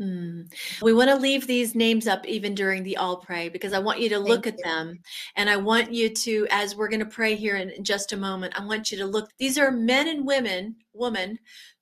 Mm. 0.00 0.52
We 0.82 0.92
want 0.92 1.10
to 1.10 1.16
leave 1.16 1.46
these 1.46 1.76
names 1.76 2.08
up 2.08 2.26
even 2.26 2.54
during 2.54 2.82
the 2.82 2.96
all 2.96 3.18
pray 3.18 3.48
because 3.48 3.72
I 3.72 3.78
want 3.78 4.00
you 4.00 4.08
to 4.08 4.18
look 4.18 4.44
Thank 4.44 4.54
at 4.54 4.58
you. 4.58 4.64
them 4.64 4.98
and 5.36 5.48
I 5.48 5.56
want 5.56 5.92
you 5.92 6.08
to, 6.10 6.46
as 6.50 6.74
we're 6.74 6.88
going 6.88 7.00
to 7.00 7.06
pray 7.06 7.36
here 7.36 7.56
in 7.56 7.84
just 7.84 8.12
a 8.12 8.16
moment, 8.16 8.58
I 8.58 8.64
want 8.64 8.90
you 8.90 8.98
to 8.98 9.06
look. 9.06 9.30
These 9.38 9.56
are 9.56 9.70
men 9.70 10.08
and 10.08 10.26
women, 10.26 10.76
woman 10.92 11.38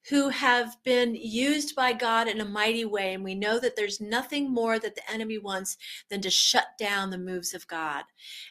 who 0.09 0.29
have 0.29 0.77
been 0.83 1.15
used 1.15 1.77
by 1.77 1.93
God 1.93 2.29
in 2.29 2.41
a 2.41 2.45
mighty 2.45 2.85
way. 2.85 3.15
And 3.15 3.23
we 3.23 3.35
know 3.35 3.61
that 3.61 3.77
there's 3.77 4.01
nothing 4.01 4.53
more 4.53 4.79
that 4.79 4.95
the 4.95 5.11
enemy 5.11 5.39
wants 5.39 5.77
than 6.11 6.21
to 6.23 6.31
shut 6.31 6.67
down 6.79 7.11
the 7.11 7.19
moves 7.19 7.55
of 7.55 7.67
God. 7.69 8.05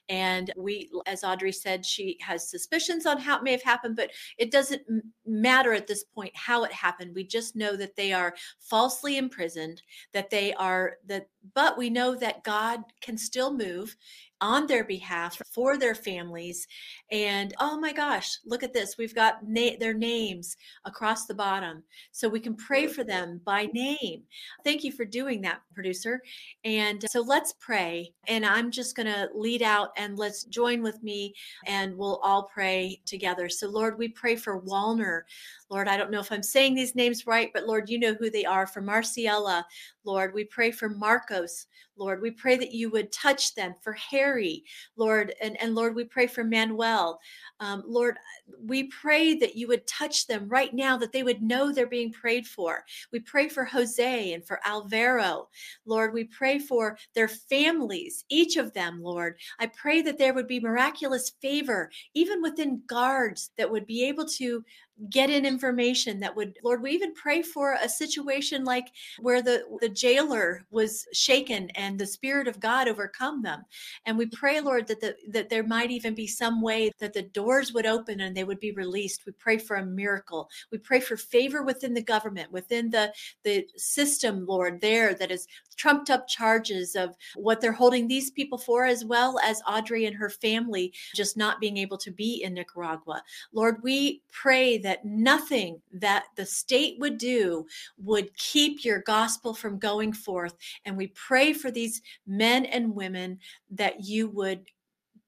And 0.08 0.52
we, 0.56 0.90
as 1.06 1.24
Audrey 1.24 1.52
said, 1.52 1.86
she 1.86 2.18
has 2.22 2.50
suspicions 2.50 3.06
on 3.06 3.18
how 3.18 3.38
it 3.38 3.44
may 3.44 3.52
have 3.52 3.64
happened, 3.64 3.96
but 3.96 4.12
it 4.38 4.52
doesn't 4.52 4.82
matter 5.26 5.74
at 5.74 5.88
this 5.88 6.04
point 6.04 6.32
how 6.36 6.64
it 6.64 6.72
happened. 6.72 7.14
We 7.14 7.26
just 7.26 7.56
know 7.56 7.76
that 7.76 7.96
they 7.96 8.14
are 8.14 8.34
falsely 8.60 9.18
imprisoned, 9.18 9.82
that 10.14 10.30
they 10.30 10.54
are 10.54 10.98
that, 11.08 11.28
but 11.54 11.78
we 11.78 11.90
know 11.90 12.16
that 12.16 12.44
God 12.44 12.82
can 13.02 13.18
still 13.18 13.54
move 13.54 13.96
on 14.42 14.66
their 14.66 14.84
behalf 14.84 15.40
for 15.54 15.78
their 15.78 15.94
families. 15.94 16.68
And 17.12 17.54
oh 17.60 17.80
my 17.80 17.94
gosh, 17.94 18.40
look 18.44 18.64
at 18.64 18.74
this. 18.74 18.98
We've 18.98 19.14
got 19.14 19.48
na- 19.48 19.78
their 19.80 19.94
names 19.94 20.58
across 20.84 21.28
the 21.28 21.36
bottom. 21.36 21.84
So 22.12 22.28
we 22.28 22.40
can 22.40 22.56
pray 22.56 22.88
for 22.88 23.04
them 23.04 23.40
by 23.46 23.68
name. 23.68 24.24
Thank 24.64 24.84
you 24.84 24.92
for 24.92 25.06
doing 25.06 25.42
that, 25.42 25.62
producer. 25.76 26.22
And 26.66 27.06
so 27.08 27.22
let's 27.22 27.54
pray. 27.60 28.14
And 28.28 28.44
I'm 28.44 28.72
just 28.72 28.96
going 28.96 29.06
to 29.06 29.30
lead 29.36 29.62
out 29.62 29.90
and 29.96 30.18
let's 30.18 30.44
join 30.46 30.82
with 30.82 31.02
me 31.04 31.36
and 31.68 31.96
we'll 31.96 32.20
all 32.24 32.50
pray 32.52 33.00
together. 33.06 33.48
So, 33.48 33.70
Lord, 33.70 33.98
we 34.00 34.08
pray 34.08 34.36
for 34.36 34.62
Walner. 34.62 35.22
Lord, 35.72 35.88
I 35.88 35.96
don't 35.96 36.12
know 36.12 36.20
if 36.20 36.34
I'm 36.34 36.44
saying 36.44 36.76
these 36.76 36.96
names 36.96 37.26
right, 37.26 37.50
but 37.54 37.66
Lord, 37.66 37.90
you 37.90 37.98
know 37.98 38.14
who 38.14 38.30
they 38.30 38.44
are. 38.44 38.68
For 38.68 38.82
Marciella, 38.82 39.64
Lord, 40.04 40.34
we 40.34 40.44
pray 40.44 40.70
for 40.70 40.90
Marcos. 40.90 41.68
Lord, 42.02 42.20
we 42.20 42.32
pray 42.32 42.58
that 42.58 42.74
you 42.74 42.90
would 42.90 43.12
touch 43.12 43.54
them. 43.54 43.76
For 43.84 43.94
Harry, 43.94 44.64
Lord, 44.98 45.36
and, 45.40 45.56
and 45.62 45.76
Lord, 45.76 45.94
we 45.94 46.04
pray 46.04 46.26
for 46.26 46.44
Manuel. 46.44 47.20
Um, 47.60 47.84
Lord, 47.86 48.18
we 48.66 48.86
pray 48.86 49.36
that 49.36 49.56
you 49.56 49.68
would 49.68 49.86
touch 49.86 50.26
them 50.26 50.50
right 50.50 50.74
now, 50.74 50.98
that 50.98 51.12
they 51.12 51.22
would 51.22 51.44
know 51.44 51.72
they're 51.72 51.86
being 51.86 52.12
prayed 52.12 52.48
for. 52.48 52.84
We 53.14 53.20
pray 53.20 53.50
for 53.50 53.64
Jose 53.66 54.34
and 54.34 54.44
for 54.44 54.60
Alvaro. 54.66 55.48
Lord, 55.86 56.12
we 56.12 56.24
pray 56.24 56.58
for 56.58 56.98
their 57.14 57.28
families, 57.28 58.26
each 58.30 58.58
of 58.58 58.74
them, 58.74 59.04
Lord. 59.04 59.36
I 59.60 59.68
pray 59.68 60.02
that 60.02 60.18
there 60.18 60.34
would 60.34 60.48
be 60.48 60.60
miraculous 60.60 61.30
favor, 61.40 61.92
even 62.16 62.42
within 62.42 62.82
guards 62.88 63.52
that 63.60 63.70
would 63.70 63.86
be 63.86 64.04
able 64.06 64.26
to 64.26 64.64
get 65.10 65.30
in 65.30 65.46
information 65.46 66.20
that 66.20 66.36
would 66.36 66.58
lord 66.64 66.82
we 66.82 66.92
even 66.92 67.14
pray 67.14 67.42
for 67.42 67.76
a 67.82 67.90
situation 67.90 68.64
like 68.64 68.92
where 69.20 69.42
the 69.42 69.64
the 69.80 69.90
jailer 69.90 70.64
was 70.70 71.08
shaken 71.14 71.70
and 71.72 71.91
the 71.98 72.06
spirit 72.06 72.48
of 72.48 72.60
god 72.60 72.88
overcome 72.88 73.42
them. 73.42 73.64
And 74.06 74.18
we 74.18 74.26
pray 74.28 74.62
lord 74.62 74.88
that 74.88 75.02
the 75.02 75.16
that 75.30 75.50
there 75.50 75.64
might 75.64 75.92
even 75.92 76.14
be 76.14 76.28
some 76.28 76.62
way 76.62 76.92
that 77.00 77.14
the 77.14 77.24
doors 77.24 77.74
would 77.74 77.86
open 77.86 78.22
and 78.22 78.36
they 78.36 78.44
would 78.44 78.60
be 78.60 78.72
released. 78.72 79.26
We 79.26 79.34
pray 79.34 79.58
for 79.58 79.78
a 79.78 79.86
miracle. 79.86 80.50
We 80.72 80.78
pray 80.78 81.00
for 81.00 81.18
favor 81.18 81.64
within 81.64 81.94
the 81.94 82.04
government 82.04 82.52
within 82.52 82.90
the 82.90 83.14
the 83.44 83.66
system 83.76 84.46
lord 84.46 84.82
there 84.82 85.14
that 85.14 85.32
is 85.32 85.48
trumped 85.78 86.10
up 86.10 86.28
charges 86.28 86.96
of 86.96 87.16
what 87.36 87.62
they're 87.62 87.72
holding 87.72 88.08
these 88.08 88.30
people 88.32 88.58
for 88.58 88.86
as 88.86 89.04
well 89.06 89.40
as 89.44 89.62
audrey 89.68 90.06
and 90.06 90.16
her 90.16 90.30
family 90.30 90.94
just 91.16 91.38
not 91.38 91.60
being 91.60 91.78
able 91.78 91.98
to 91.98 92.12
be 92.12 92.44
in 92.44 92.54
nicaragua. 92.54 93.22
Lord 93.54 93.78
we 93.82 94.22
pray 94.32 94.78
that 94.80 95.06
nothing 95.06 95.82
that 95.94 96.26
the 96.36 96.46
state 96.46 96.98
would 97.00 97.18
do 97.18 97.66
would 97.98 98.36
keep 98.36 98.84
your 98.84 99.02
gospel 99.02 99.54
from 99.54 99.80
going 99.80 100.14
forth. 100.14 100.56
And 100.86 100.98
we 100.98 101.08
pray 101.08 101.54
for 101.54 101.71
these 101.72 102.02
men 102.28 102.66
and 102.66 102.96
women 102.96 103.40
that 103.72 104.04
you 104.04 104.30
would 104.30 104.66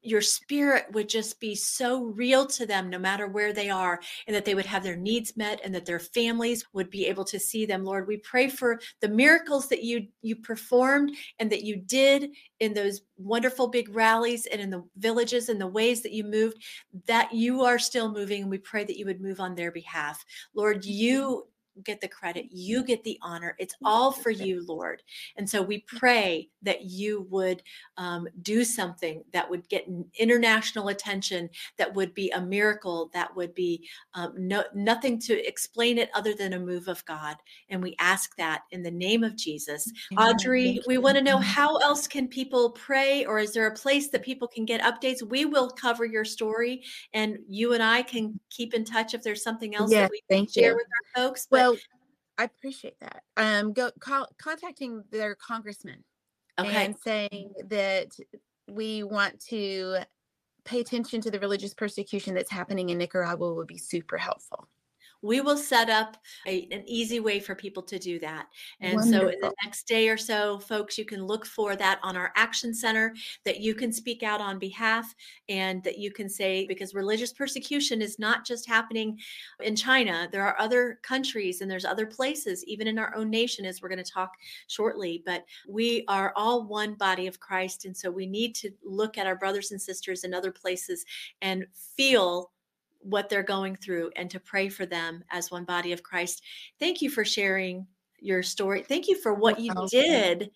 your 0.03 0.21
spirit 0.21 0.86
would 0.91 1.08
just 1.08 1.39
be 1.39 1.56
so 1.56 2.03
real 2.03 2.45
to 2.45 2.65
them 2.65 2.89
no 2.89 2.99
matter 2.99 3.27
where 3.27 3.53
they 3.53 3.69
are 3.69 4.01
and 4.27 4.36
that 4.36 4.43
they 4.43 4.53
would 4.53 4.65
have 4.65 4.84
their 4.84 4.97
needs 4.97 5.38
met 5.38 5.62
and 5.63 5.73
that 5.73 5.86
their 5.86 5.99
families 5.99 6.65
would 6.73 6.89
be 6.89 7.08
able 7.08 7.23
to 7.23 7.39
see 7.39 7.65
them. 7.65 7.86
Lord 7.86 8.06
we 8.06 8.17
pray 8.17 8.49
for 8.49 8.79
the 8.99 9.08
miracles 9.08 9.69
that 9.69 9.84
you 9.84 10.08
you 10.21 10.36
performed 10.36 11.15
and 11.39 11.49
that 11.49 11.63
you 11.63 11.77
did 11.77 12.32
in 12.60 12.73
those 12.73 13.01
wonderful 13.17 13.67
big 13.67 13.95
rallies 13.95 14.45
and 14.45 14.60
in 14.60 14.69
the 14.69 14.84
villages 14.97 15.47
and 15.47 15.60
the 15.60 15.67
ways 15.67 16.01
that 16.01 16.12
you 16.12 16.25
moved 16.25 16.58
that 17.08 17.34
you 17.34 17.62
are 17.62 17.79
still 17.79 18.12
moving 18.12 18.41
and 18.41 18.51
we 18.51 18.58
pray 18.58 18.84
that 18.84 18.97
you 18.97 19.06
would 19.06 19.21
move 19.21 19.39
on 19.39 19.56
their 19.56 19.71
behalf. 19.71 20.23
Lord 20.53 20.84
you 20.84 21.47
get 21.83 22.01
the 22.01 22.07
credit. 22.07 22.45
You 22.51 22.83
get 22.83 23.03
the 23.03 23.17
honor. 23.21 23.55
It's 23.59 23.75
all 23.83 24.12
for 24.12 24.29
you, 24.29 24.65
Lord. 24.67 25.01
And 25.38 25.49
so 25.49 25.62
we 25.62 25.86
pray 25.88 26.49
that 26.62 26.86
you 26.86 27.27
would 27.29 27.63
um, 27.97 28.27
do 28.41 28.63
something 28.63 29.23
that 29.33 29.49
would 29.49 29.67
get 29.69 29.88
international 30.17 30.89
attention, 30.89 31.49
that 31.77 31.93
would 31.93 32.13
be 32.13 32.29
a 32.31 32.41
miracle, 32.41 33.09
that 33.13 33.36
would 33.36 33.53
be 33.53 33.88
um, 34.13 34.33
no, 34.38 34.63
nothing 34.73 35.19
to 35.19 35.47
explain 35.47 35.97
it 35.97 36.09
other 36.13 36.33
than 36.33 36.53
a 36.53 36.59
move 36.59 36.88
of 36.88 37.03
God. 37.05 37.38
And 37.69 37.81
we 37.81 37.95
ask 37.99 38.36
that 38.38 38.63
in 38.71 38.83
the 38.83 38.91
name 38.91 39.23
of 39.23 39.36
Jesus. 39.36 39.91
Audrey, 40.17 40.79
we 40.88 40.97
want 40.97 41.17
to 41.17 41.23
know 41.23 41.38
how 41.38 41.77
else 41.77 42.07
can 42.07 42.27
people 42.27 42.71
pray, 42.71 43.25
or 43.25 43.39
is 43.39 43.53
there 43.53 43.67
a 43.67 43.75
place 43.75 44.09
that 44.09 44.23
people 44.23 44.47
can 44.47 44.65
get 44.65 44.81
updates? 44.81 45.21
We 45.23 45.45
will 45.45 45.69
cover 45.69 46.05
your 46.05 46.25
story, 46.25 46.83
and 47.13 47.38
you 47.47 47.73
and 47.73 47.83
I 47.83 48.01
can 48.03 48.39
keep 48.49 48.73
in 48.73 48.86
touch 48.86 49.13
if 49.13 49.23
there's 49.23 49.43
something 49.43 49.75
else 49.75 49.91
yes, 49.91 50.01
that 50.01 50.12
we 50.12 50.21
can 50.29 50.47
share 50.47 50.71
you. 50.71 50.75
with 50.75 50.88
our 50.88 51.23
folks. 51.23 51.47
But 51.49 51.62
well, 51.71 51.78
I 52.38 52.43
appreciate 52.45 52.99
that. 52.99 53.23
Um, 53.38 53.73
go 53.73 53.91
call, 53.99 54.28
contacting 54.38 55.04
their 55.12 55.36
congressman 55.36 56.04
okay. 56.60 56.86
and 56.86 56.95
saying 56.97 57.54
that 57.67 58.08
we 58.69 59.04
want 59.04 59.39
to 59.47 59.97
pay 60.65 60.80
attention 60.80 61.21
to 61.21 61.32
the 61.32 61.39
religious 61.39 61.73
persecution 61.73 62.34
that's 62.34 62.52
happening 62.52 62.89
in 62.89 62.97
Nicaragua 62.97 63.54
would 63.54 63.67
be 63.67 63.78
super 63.78 64.17
helpful 64.17 64.67
we 65.23 65.39
will 65.41 65.57
set 65.57 65.89
up 65.89 66.17
a, 66.45 66.67
an 66.71 66.83
easy 66.86 67.19
way 67.19 67.39
for 67.39 67.55
people 67.55 67.81
to 67.81 67.97
do 67.97 68.19
that. 68.19 68.47
And 68.81 68.95
Wonderful. 68.95 69.29
so 69.29 69.33
in 69.33 69.39
the 69.39 69.53
next 69.63 69.88
day 69.88 70.09
or 70.09 70.17
so, 70.17 70.59
folks, 70.59 70.97
you 70.97 71.05
can 71.05 71.25
look 71.25 71.45
for 71.45 71.75
that 71.77 71.99
on 72.03 72.17
our 72.17 72.31
action 72.36 72.73
center 72.73 73.15
that 73.45 73.62
you 73.62 73.73
can 73.73 73.91
speak 73.91 74.21
out 74.21 74.41
on 74.41 74.59
behalf 74.59 75.15
and 75.47 75.81
that 75.83 75.97
you 75.97 76.12
can 76.12 76.29
say, 76.29 76.67
because 76.67 76.93
religious 76.93 77.31
persecution 77.31 78.01
is 78.01 78.19
not 78.19 78.45
just 78.45 78.67
happening 78.67 79.17
in 79.62 79.75
China, 79.75 80.27
there 80.31 80.45
are 80.45 80.59
other 80.59 80.99
countries 81.03 81.62
and 81.62 81.71
there's 81.71 81.86
other 81.86 82.05
places, 82.05 82.63
even 82.65 82.88
in 82.88 82.99
our 82.99 83.15
own 83.15 83.29
nation, 83.29 83.65
as 83.65 83.81
we're 83.81 83.89
going 83.89 84.03
to 84.03 84.12
talk 84.12 84.31
shortly. 84.67 85.23
But 85.25 85.45
we 85.69 86.03
are 86.09 86.33
all 86.36 86.67
one 86.67 86.95
body 86.95 87.27
of 87.27 87.39
Christ. 87.39 87.86
And 87.86 87.95
so 87.95 88.12
we 88.12 88.25
need 88.27 88.55
to 88.55 88.71
look 88.83 89.17
at 89.17 89.27
our 89.27 89.38
brothers 89.38 89.71
and 89.71 89.81
sisters 89.81 90.25
in 90.25 90.33
other 90.33 90.51
places 90.51 91.05
and 91.41 91.65
feel 91.95 92.51
what 93.04 93.30
they're 93.30 93.44
going 93.44 93.76
through 93.76 94.12
and 94.16 94.30
to 94.32 94.39
pray 94.39 94.70
for 94.70 94.86
them 94.86 95.24
as 95.32 95.52
one 95.52 95.66
body 95.66 95.92
of 95.92 96.04
Christ. 96.04 96.42
Thank 96.80 97.02
you 97.02 97.10
for 97.10 97.26
sharing 97.26 97.88
your 98.20 98.44
story. 98.44 98.84
Thank 98.84 99.08
you 99.08 99.18
for 99.20 99.34
what 99.34 99.60
you 99.60 99.74
did 99.89 100.52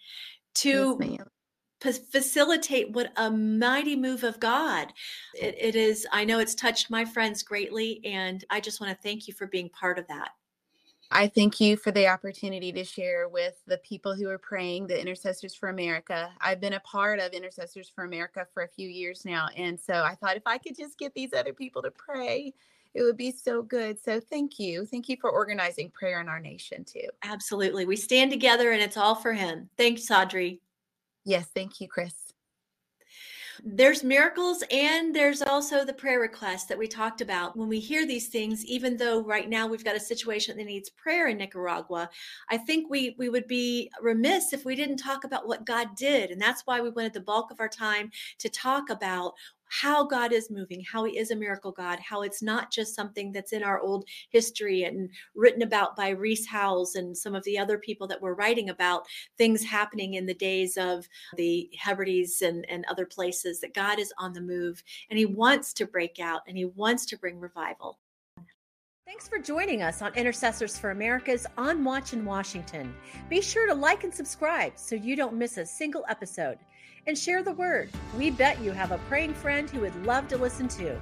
to 0.55 0.97
yes, 0.99 1.99
facilitate 2.11 2.91
what 2.91 3.11
a 3.17 3.29
mighty 3.29 3.95
move 3.95 4.23
of 4.23 4.39
God 4.39 4.91
it, 5.35 5.55
it 5.59 5.75
is. 5.75 6.07
I 6.11 6.25
know 6.25 6.39
it's 6.39 6.55
touched 6.55 6.89
my 6.89 7.05
friends 7.05 7.43
greatly, 7.43 8.01
and 8.03 8.43
I 8.49 8.59
just 8.59 8.81
want 8.81 8.95
to 8.95 9.03
thank 9.03 9.27
you 9.27 9.33
for 9.33 9.47
being 9.47 9.69
part 9.69 9.99
of 9.99 10.07
that. 10.07 10.29
I 11.09 11.27
thank 11.27 11.61
you 11.61 11.77
for 11.77 11.91
the 11.91 12.07
opportunity 12.07 12.71
to 12.73 12.83
share 12.83 13.29
with 13.29 13.55
the 13.65 13.77
people 13.77 14.13
who 14.13 14.29
are 14.29 14.37
praying, 14.37 14.87
the 14.87 14.99
Intercessors 14.99 15.55
for 15.55 15.69
America. 15.69 16.29
I've 16.41 16.59
been 16.59 16.73
a 16.73 16.79
part 16.81 17.19
of 17.19 17.31
Intercessors 17.31 17.89
for 17.89 18.03
America 18.03 18.45
for 18.53 18.63
a 18.63 18.67
few 18.67 18.89
years 18.89 19.23
now. 19.23 19.47
And 19.55 19.79
so 19.79 20.03
I 20.03 20.15
thought 20.15 20.35
if 20.35 20.45
I 20.45 20.57
could 20.57 20.75
just 20.77 20.99
get 20.99 21.13
these 21.13 21.33
other 21.33 21.53
people 21.53 21.81
to 21.83 21.91
pray, 21.91 22.53
it 22.93 23.03
would 23.03 23.17
be 23.17 23.31
so 23.31 23.61
good. 23.61 23.99
So 23.99 24.19
thank 24.19 24.59
you. 24.59 24.85
Thank 24.85 25.07
you 25.07 25.17
for 25.21 25.29
organizing 25.29 25.91
prayer 25.91 26.19
in 26.19 26.27
our 26.27 26.39
nation 26.39 26.83
too. 26.83 27.07
Absolutely. 27.23 27.85
We 27.85 27.95
stand 27.95 28.31
together 28.31 28.71
and 28.71 28.81
it's 28.81 28.97
all 28.97 29.15
for 29.15 29.33
Him. 29.33 29.69
Thanks, 29.77 30.09
Audrey. 30.11 30.59
Yes. 31.23 31.47
Thank 31.53 31.79
you, 31.79 31.87
Chris 31.87 32.26
there's 33.63 34.03
miracles 34.03 34.63
and 34.71 35.15
there's 35.15 35.41
also 35.41 35.83
the 35.83 35.93
prayer 35.93 36.19
requests 36.19 36.65
that 36.65 36.77
we 36.77 36.87
talked 36.87 37.21
about. 37.21 37.55
When 37.55 37.67
we 37.67 37.79
hear 37.79 38.05
these 38.05 38.27
things, 38.27 38.65
even 38.65 38.97
though 38.97 39.23
right 39.23 39.49
now 39.49 39.67
we've 39.67 39.83
got 39.83 39.95
a 39.95 39.99
situation 39.99 40.57
that 40.57 40.65
needs 40.65 40.89
prayer 40.89 41.27
in 41.27 41.37
Nicaragua, 41.37 42.09
I 42.49 42.57
think 42.57 42.89
we 42.89 43.15
we 43.17 43.29
would 43.29 43.47
be 43.47 43.89
remiss 44.01 44.53
if 44.53 44.65
we 44.65 44.75
didn't 44.75 44.97
talk 44.97 45.23
about 45.23 45.47
what 45.47 45.65
God 45.65 45.95
did. 45.95 46.31
And 46.31 46.41
that's 46.41 46.63
why 46.65 46.81
we 46.81 46.89
wanted 46.89 47.13
the 47.13 47.21
bulk 47.21 47.51
of 47.51 47.59
our 47.59 47.69
time 47.69 48.11
to 48.39 48.49
talk 48.49 48.89
about 48.89 49.33
how 49.69 50.05
God 50.05 50.31
is 50.31 50.49
moving, 50.49 50.83
how 50.83 51.03
He 51.03 51.17
is 51.17 51.31
a 51.31 51.35
miracle 51.35 51.71
God, 51.71 51.99
how 51.99 52.21
it's 52.21 52.41
not 52.41 52.71
just 52.71 52.95
something 52.95 53.31
that's 53.31 53.53
in 53.53 53.63
our 53.63 53.79
old 53.79 54.05
history 54.29 54.83
and 54.83 55.09
written 55.35 55.61
about 55.61 55.95
by 55.95 56.09
Rees 56.09 56.47
Howells 56.47 56.95
and 56.95 57.17
some 57.17 57.35
of 57.35 57.43
the 57.43 57.57
other 57.57 57.77
people 57.77 58.07
that 58.07 58.21
were 58.21 58.35
writing 58.35 58.69
about 58.69 59.05
things 59.37 59.63
happening 59.63 60.15
in 60.15 60.25
the 60.25 60.33
days 60.33 60.77
of 60.77 61.07
the 61.35 61.69
Hebrides 61.77 62.41
and, 62.41 62.65
and 62.69 62.85
other 62.85 63.05
places, 63.05 63.59
that 63.61 63.73
God 63.73 63.99
is 63.99 64.13
on 64.17 64.33
the 64.33 64.41
move 64.41 64.83
and 65.09 65.19
He 65.19 65.25
wants 65.25 65.73
to 65.73 65.85
break 65.85 66.19
out 66.19 66.41
and 66.47 66.57
He 66.57 66.65
wants 66.65 67.05
to 67.07 67.17
bring 67.17 67.39
revival. 67.39 67.99
Thanks 69.07 69.25
for 69.25 69.39
joining 69.39 69.83
us 69.83 70.01
on 70.01 70.13
Intercessors 70.15 70.77
for 70.77 70.91
America's 70.91 71.47
On 71.57 71.81
Watch 71.81 72.11
in 72.11 72.25
Washington. 72.25 72.93
Be 73.29 73.39
sure 73.39 73.65
to 73.65 73.73
like 73.73 74.03
and 74.03 74.13
subscribe 74.13 74.73
so 74.75 74.97
you 74.97 75.15
don't 75.15 75.33
miss 75.33 75.57
a 75.57 75.65
single 75.65 76.03
episode 76.09 76.57
and 77.07 77.17
share 77.17 77.41
the 77.41 77.53
word. 77.53 77.89
We 78.17 78.29
bet 78.29 78.61
you 78.61 78.71
have 78.71 78.91
a 78.91 78.97
praying 79.09 79.33
friend 79.33 79.69
who 79.69 79.79
would 79.81 80.05
love 80.05 80.27
to 80.27 80.37
listen 80.37 80.67
to. 80.69 80.99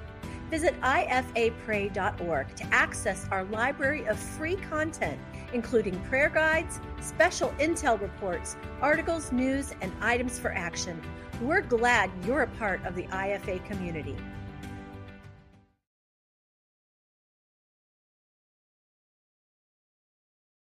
Visit 0.50 0.80
ifapray.org 0.80 2.56
to 2.56 2.64
access 2.66 3.26
our 3.32 3.44
library 3.44 4.06
of 4.06 4.16
free 4.16 4.54
content, 4.54 5.18
including 5.52 5.98
prayer 6.04 6.28
guides, 6.28 6.80
special 7.00 7.48
intel 7.58 8.00
reports, 8.00 8.56
articles, 8.80 9.32
news, 9.32 9.74
and 9.80 9.92
items 10.00 10.38
for 10.38 10.52
action. 10.52 11.02
We're 11.42 11.62
glad 11.62 12.10
you're 12.24 12.42
a 12.42 12.46
part 12.46 12.84
of 12.86 12.94
the 12.94 13.08
IFA 13.08 13.64
community. 13.66 14.16